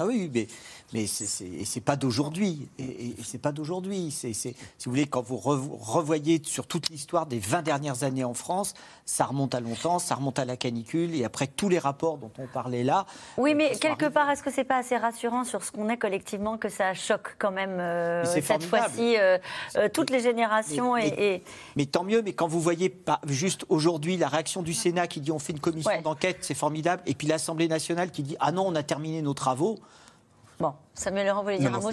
[0.00, 0.46] Ah oui, mais,
[0.94, 2.68] mais c'est pas d'aujourd'hui.
[2.78, 4.10] Et, c'est pas d'aujourd'hui.
[4.10, 4.54] Si
[4.86, 8.72] vous voulez, quand vous revoyez sur toute l'histoire des 20 dernières années en France,
[9.04, 12.30] ça remonte à longtemps, ça remonte à la canicule et après tous les rapports dont
[12.38, 13.04] on parlait là.
[13.36, 16.56] Oui, mais quelque part, est-ce que c'est pas assez rassurant sur ce qu'on est collectivement
[16.56, 19.36] que ça choque quand même euh, cette fois-ci euh,
[19.76, 21.42] euh, toutes les générations mais, et,
[21.76, 25.20] mais, tant mieux, mais quand vous voyez pas juste aujourd'hui la réaction du Sénat qui
[25.20, 28.52] dit on fait une commission d'enquête, c'est formidable, et puis l'Assemblée nationale qui dit ah
[28.52, 29.78] non, on a terminé nos travaux.
[30.60, 31.90] Bon, Samuel Laurent voulait dire un mot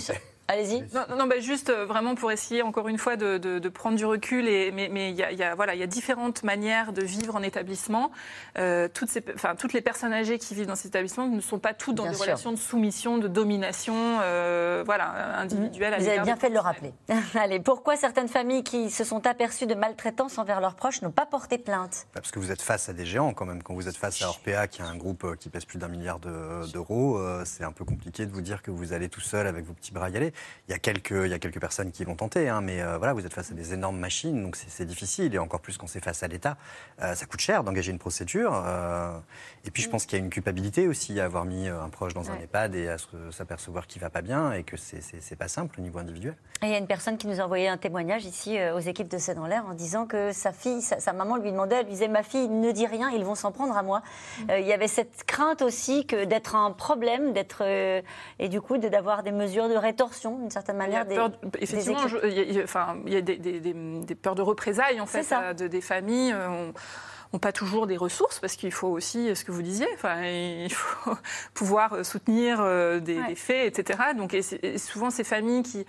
[0.49, 0.81] Allez-y.
[0.93, 4.05] Non, non bah, juste euh, vraiment pour essayer encore une fois de, de, prendre du
[4.05, 4.47] recul.
[4.47, 7.43] Et, mais il y, a, y, a, voilà, y a différentes manières de vivre en
[7.43, 8.11] établissement.
[8.57, 11.59] Euh, toutes, ces, enfin, toutes les personnes âgées qui vivent dans ces établissements ne sont
[11.59, 15.95] pas toutes dans des relations de soumission, de domination euh, voilà, individuelle.
[15.99, 16.93] Vous avez bien fait de le rappeler.
[17.35, 21.25] Allez, pourquoi certaines familles qui se sont aperçues de maltraitance envers leurs proches n'ont pas
[21.25, 22.07] porté plainte?
[22.13, 23.61] Parce que vous êtes face à des géants quand même.
[23.63, 26.19] Quand vous êtes face à Orpea, qui est un groupe qui pèse plus d'un milliard
[26.19, 29.73] d'euros, c'est un peu compliqué de vous dire que vous allez tout seul avec vos
[29.73, 30.31] petits bras y aller.
[30.67, 32.97] Il y a quelques, il y a quelques personnes qui l'ont tenté, hein, mais euh,
[32.97, 35.87] voilà, vous êtes face à des énormes machines, donc c'est difficile, et encore plus quand
[35.87, 36.57] c'est face à l'État.
[37.01, 38.51] Euh, ça coûte cher d'engager une procédure.
[38.65, 39.17] Euh,
[39.63, 42.13] et puis je pense qu'il y a une culpabilité aussi à avoir mis un proche
[42.13, 42.97] dans un EHPAD et à
[43.31, 46.35] s'apercevoir qu'il va pas bien et que c'est pas simple au niveau individuel.
[46.61, 49.07] Et il y a une personne qui nous a envoyé un témoignage ici aux équipes
[49.07, 51.93] de C'est dans l'air en disant que sa fille, sa, maman lui demandait, elle lui
[51.93, 54.01] disait ma fille ne dit rien, ils vont s'en prendre à moi.
[54.39, 54.51] Mm.
[54.59, 57.63] il y avait cette crainte aussi que d'être un problème, d'être
[58.39, 61.05] et du coup d'avoir des mesures de rétorsion d'une certaine manière.
[61.09, 65.27] Il effectivement, il y a, enfin, il y a des, peurs de représailles en fait,
[65.31, 66.33] euh, de, des familles.
[66.33, 66.71] Euh,
[67.33, 70.69] n'ont pas toujours des ressources, parce qu'il faut aussi, ce que vous disiez, enfin, il
[70.73, 71.15] faut
[71.53, 72.63] pouvoir soutenir
[73.01, 73.99] des, faits, etc.
[74.15, 75.85] Donc, et, souvent, ces familles qui,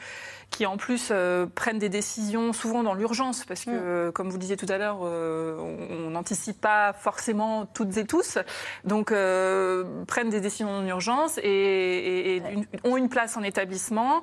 [0.51, 1.13] qui en plus
[1.55, 4.13] prennent des décisions souvent dans l'urgence, parce que, mm.
[4.13, 8.39] comme vous disiez tout à l'heure, on n'anticipe pas forcément toutes et tous,
[8.85, 12.43] donc prennent des décisions en urgence et,
[12.85, 14.23] ont une place en établissement.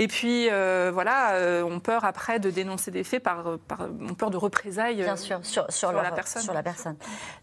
[0.00, 4.14] Et puis, euh, voilà, euh, on peur après de dénoncer des faits par, par on
[4.14, 6.40] peur de représailles Bien sûr, sur, la personne.
[6.40, 6.96] Sur la personne.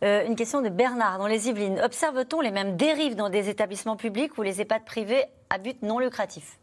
[0.04, 1.80] Euh, une question de Bernard, dans les Yvelines.
[1.84, 6.00] Observe-t-on les mêmes dérives dans des établissements publics ou les EHPAD privés à but non
[6.00, 6.58] lucratif?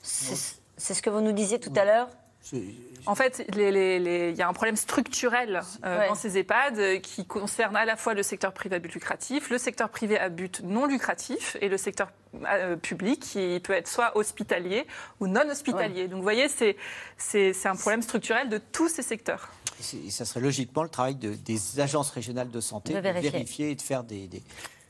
[0.00, 2.08] C'est ce que vous nous disiez tout à l'heure
[3.06, 7.76] en fait, il y a un problème structurel euh, dans ces EHPAD euh, qui concerne
[7.76, 10.86] à la fois le secteur privé à but lucratif, le secteur privé à but non
[10.86, 12.10] lucratif et le secteur
[12.46, 14.86] euh, public qui peut être soit hospitalier
[15.20, 16.08] ou non hospitalier.
[16.08, 19.50] Donc vous voyez, c'est un problème structurel de tous ces secteurs.
[20.06, 23.70] Et ça serait logiquement le travail des agences régionales de santé de, vérifier.
[23.70, 24.28] et de faire des...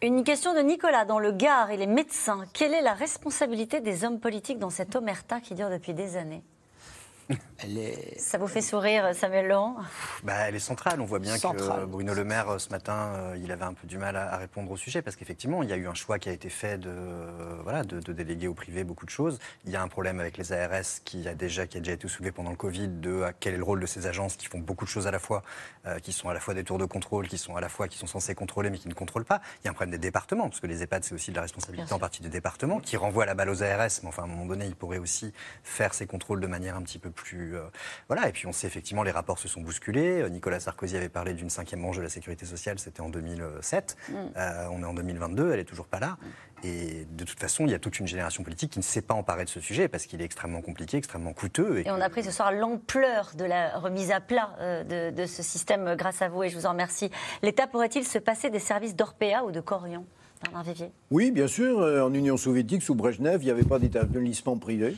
[0.02, 2.44] Une question de Nicolas dans le Gard et les médecins.
[2.54, 6.42] Quelle est la responsabilité des hommes politiques dans cette omerta qui dure depuis des années?
[8.16, 9.76] Ça vous fait sourire, Samuel Laurent?
[10.22, 11.00] Bah, Elle est centrale.
[11.00, 13.98] On voit bien que Bruno Le Maire, ce matin, euh, il avait un peu du
[13.98, 16.32] mal à, répondre au sujet parce qu'effectivement, il y a eu un choix qui a
[16.32, 16.92] été fait de,
[17.62, 19.38] voilà, de, déléguer au privé beaucoup de choses.
[19.64, 22.08] Il y a un problème avec les ARS qui a déjà, qui a déjà été
[22.08, 24.84] soulevé pendant le Covid de quel est le rôle de ces agences qui font beaucoup
[24.84, 25.42] de choses à la fois,
[25.86, 27.88] euh, qui sont à la fois des tours de contrôle, qui sont à la fois
[27.88, 29.40] qui sont censés contrôler mais qui ne contrôlent pas.
[29.62, 31.42] Il y a un problème des départements parce que les EHPAD, c'est aussi de la
[31.42, 33.90] responsabilité en partie des départements qui renvoient la balle aux ARS.
[34.02, 36.82] Mais enfin, à un moment donné, ils pourraient aussi faire ces contrôles de manière un
[36.82, 37.68] petit peu plus euh,
[38.08, 38.28] voilà.
[38.28, 40.22] Et puis on sait effectivement les rapports se sont bousculés.
[40.22, 43.96] Euh, Nicolas Sarkozy avait parlé d'une cinquième manche de la sécurité sociale, c'était en 2007.
[44.08, 44.14] Mm.
[44.36, 46.16] Euh, on est en 2022, elle est toujours pas là.
[46.62, 49.14] Et de toute façon, il y a toute une génération politique qui ne sait pas
[49.14, 51.78] emparer de ce sujet parce qu'il est extrêmement compliqué, extrêmement coûteux.
[51.78, 55.42] Et, on a pris ce soir l'ampleur de la remise à plat de, de, ce
[55.42, 57.10] système grâce à vous et je vous en remercie.
[57.42, 60.04] L'État pourrait-il se passer des services d'Orpea ou de Corian?
[60.42, 61.78] Bernard Vivier Oui, bien sûr.
[61.78, 64.96] En Union soviétique, sous Brejnev, il n'y avait pas d'établissement privé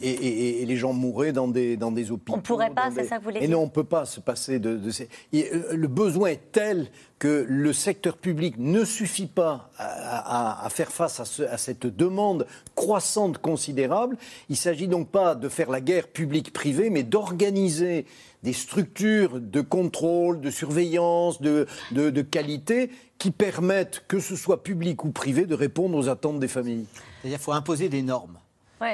[0.00, 2.34] et, les gens mouraient dans des, dans des hôpitaux.
[2.34, 3.84] On ne pourrait pas, c'est ça que vous voulez dire Et non, on ne peut
[3.84, 5.08] pas se passer de, de ces...
[5.34, 11.20] Euh, le besoin est tel que le secteur public ne suffit pas à, faire face
[11.20, 14.16] à, cette demande croissante considérable.
[14.48, 18.06] Il ne s'agit donc pas de faire la guerre publique-privée, mais d'organiser
[18.42, 25.04] des structures de contrôle, de surveillance, de, de, qualité qui permettent, que ce soit public
[25.04, 26.86] ou privé, de répondre aux attentes des familles.
[27.20, 28.38] C'est-à-dire qu'il faut imposer des normes.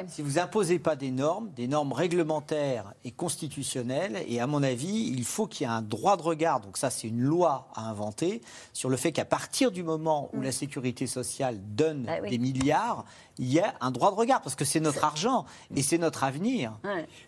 [0.08, 5.12] Si vous imposez pas des normes, des normes réglementaires et constitutionnelles, et à mon avis,
[5.14, 7.88] il faut qu'il y ait un droit de regard, donc ça c'est une loi à
[7.88, 8.40] inventer,
[8.72, 10.42] sur le fait qu'à partir du moment où mm.
[10.42, 13.04] la sécurité sociale donne bah des milliards,
[13.38, 16.24] il y a un droit de regard, parce que c'est notre argent et c'est notre
[16.24, 16.78] avenir.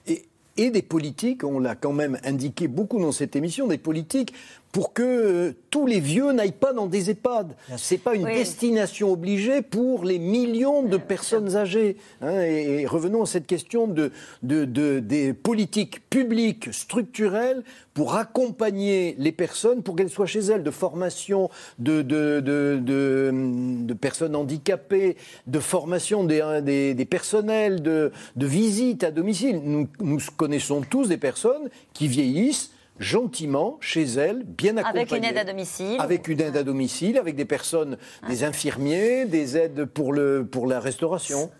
[0.07, 4.35] Et, et des politiques, on l'a quand même indiqué beaucoup dans cette émission, des politiques
[4.73, 7.55] pour que euh, tous les vieux n'aillent pas dans des EHPAD.
[7.77, 11.97] Ce n'est pas une destination obligée pour les millions de personnes âgées.
[12.21, 12.41] Hein.
[12.43, 14.11] et, revenons à cette question de,
[14.43, 17.63] des politiques publiques structurelles
[17.95, 25.17] pour accompagner les personnes, pour qu'elles soient chez elles, de formation de, de, personnes handicapées,
[25.47, 29.61] de formation des, des, personnels, de, visite à domicile.
[29.65, 35.01] Nous, nous connaissons tous des personnes qui vieillissent gentiment chez elles, bien accompagnées.
[35.01, 35.97] Avec une aide à domicile.
[35.99, 37.97] Avec une aide à domicile, avec des personnes,
[38.29, 41.51] des infirmiers, des aides pour, le, pour la restauration.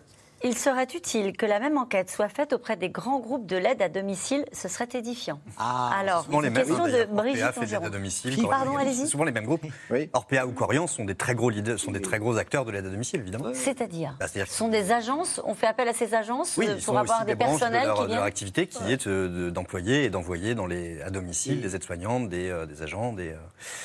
[0.41, 3.81] Il serait utile que la même enquête soit faite auprès des grands groupes de l'aide
[3.81, 5.41] à domicile, ce serait édifiant.
[5.57, 8.47] Ah, Alors, une les question de Brigitte fait de l'aide à domicile.
[8.47, 9.07] Pardon, allez-y.
[9.07, 9.65] Souvent les mêmes groupes.
[10.13, 12.85] Orpea ou Corian sont des très gros leaders, sont des très gros acteurs de l'aide
[12.85, 13.51] à domicile, évidemment.
[13.53, 17.25] C'est-à-dire bah, Ce sont des agences, on fait appel à ces agences euh, pour avoir
[17.25, 18.17] des, personnels de leur, qui viennent...
[18.17, 22.49] leur activité qui est euh, d'employer et d'envoyer dans les, à domicile des aides-soignantes, des,
[22.49, 23.35] euh, des, agents, des...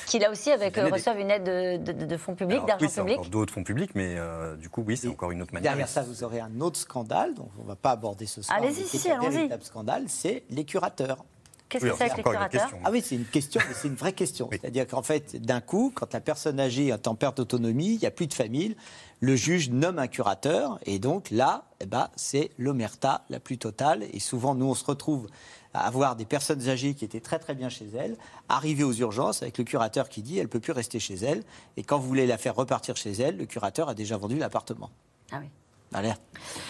[0.05, 1.43] qui là aussi avec, reçoivent une aide
[1.83, 3.19] de, fonds publics, d'argent public.
[3.21, 4.15] Oui, d'autres fonds publics, mais
[4.57, 5.73] du coup, oui, c'est encore une autre manière.
[5.73, 8.57] Derrière ça, vous aurez un autre scandale donc on ne va pas aborder ce soir.
[8.57, 9.47] Allez-y, si, allons-y.
[9.47, 11.23] Le scandale, c'est les curateurs.
[11.67, 14.13] Qu'est-ce que c'est avec les curateurs Ah oui, c'est une question, mais c'est une vraie
[14.13, 14.49] question.
[14.51, 18.05] C'est-à-dire qu'en fait, d'un coup, quand la personne âgée est en perte d'autonomie, il n'y
[18.05, 18.75] a plus de famille,
[19.19, 24.03] le juge nomme un curateur, et donc là, eh ben, c'est l'omerta la plus totale.
[24.13, 25.27] Et souvent, nous, on se retrouve
[25.73, 28.15] à avoir des personnes âgées qui étaient très très bien chez elles,
[28.47, 31.43] arriver aux urgences avec le curateur qui dit elle peut plus rester chez elle,
[31.77, 34.91] et quand vous voulez la faire repartir chez elle, le curateur a déjà vendu l'appartement.
[35.31, 35.49] Ah oui.
[35.93, 36.13] Allez,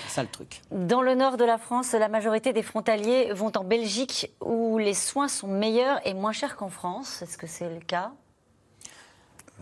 [0.08, 0.62] c'est ça le truc.
[0.72, 4.94] Dans le nord de la France, la majorité des frontaliers vont en Belgique où les
[4.94, 7.22] soins sont meilleurs et moins chers qu'en France.
[7.22, 8.12] Est-ce que c'est le cas?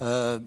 [0.01, 0.39] Euh,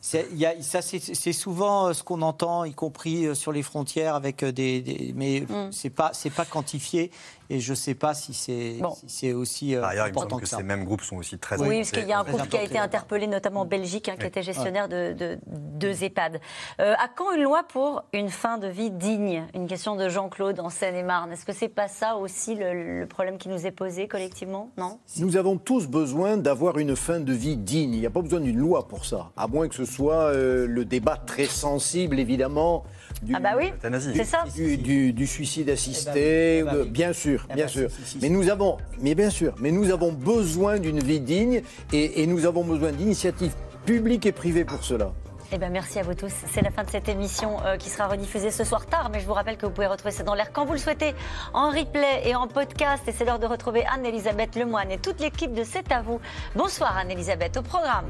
[0.00, 5.72] ça, c'est souvent ce qu'on entend, y compris sur les frontières, avec des, mais mm.
[5.72, 7.10] c'est pas c'est pas quantifié.
[7.50, 8.76] Et je ne sais pas si c'est
[9.06, 9.74] si aussi.
[9.74, 11.90] Euh, Par ailleurs, il me semble que, ces mêmes groupes sont aussi très Oui, parce
[11.90, 14.42] qu'il y a un groupe qui a été interpellé, notamment en Belgique, hein, qui était
[14.42, 16.40] gestionnaire de, deux EHPAD.
[16.80, 19.44] Euh, à quand une loi pour une fin de vie digne?
[19.54, 21.32] Une question de Jean-Claude en Seine-et-Marne.
[21.32, 24.70] Est-ce que c'est pas ça aussi le, problème qui nous est posé collectivement?
[24.76, 24.98] Non?
[25.18, 27.94] Nous avons tous besoin d'avoir une fin de vie digne.
[27.94, 30.66] Il n'y a pas besoin d'une loi pour ça, à moins que ce soit euh,
[30.66, 32.84] le débat très sensible, évidemment
[33.32, 33.72] ah bah oui,
[34.14, 34.44] c'est ça.
[34.54, 37.88] Du, suicide assisté, eh ben, eh ben bien sûr, eh bien ben, sûr.
[38.20, 41.62] mais nous avons, mais bien sûr, mais nous avons besoin d'une vie digne
[41.92, 43.54] et, et nous avons besoin d'initiatives
[43.86, 45.12] publiques et privées pour cela.
[45.52, 46.32] Eh ben, merci à vous tous.
[46.52, 49.26] C'est la fin de cette émission euh, qui sera rediffusée ce soir tard, mais je
[49.26, 51.14] vous rappelle que vous pouvez retrouver ça dans l'air quand vous le souhaitez,
[51.52, 53.02] en replay et en podcast.
[53.06, 56.20] Et c'est l'heure de retrouver Anne-Elisabeth Lemoine et toute l'équipe de C'est à vous.
[56.56, 58.06] Bonsoir Anne-Elisabeth, au programme.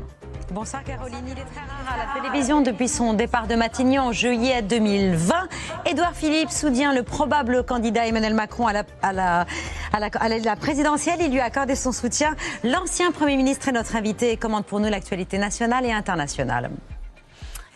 [0.53, 1.25] Bonsoir Caroline.
[1.27, 5.35] Il est très rare à la télévision depuis son départ de Matignon en juillet 2020.
[5.87, 9.47] Édouard Philippe soutient le probable candidat Emmanuel Macron à la, à la,
[9.93, 11.19] à la, à la présidentielle.
[11.21, 12.37] Il lui a accordé son soutien.
[12.63, 16.71] L'ancien Premier ministre est notre invité et commande pour nous l'actualité nationale et internationale.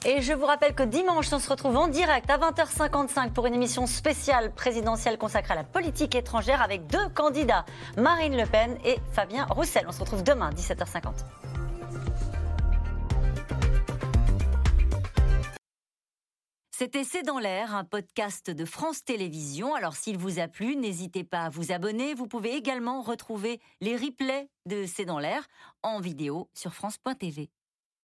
[0.05, 3.55] Et je vous rappelle que dimanche, on se retrouve en direct à 20h55 pour une
[3.55, 7.65] émission spéciale présidentielle consacrée à la politique étrangère avec deux candidats,
[7.97, 9.85] Marine Le Pen et Fabien Roussel.
[9.89, 11.25] On se retrouve demain, 17h50.
[16.71, 19.75] C'était C'est dans l'air, un podcast de France Télévisions.
[19.75, 22.15] Alors s'il vous a plu, n'hésitez pas à vous abonner.
[22.15, 25.45] Vous pouvez également retrouver les replays de C'est dans l'air
[25.83, 27.51] en vidéo sur France.tv.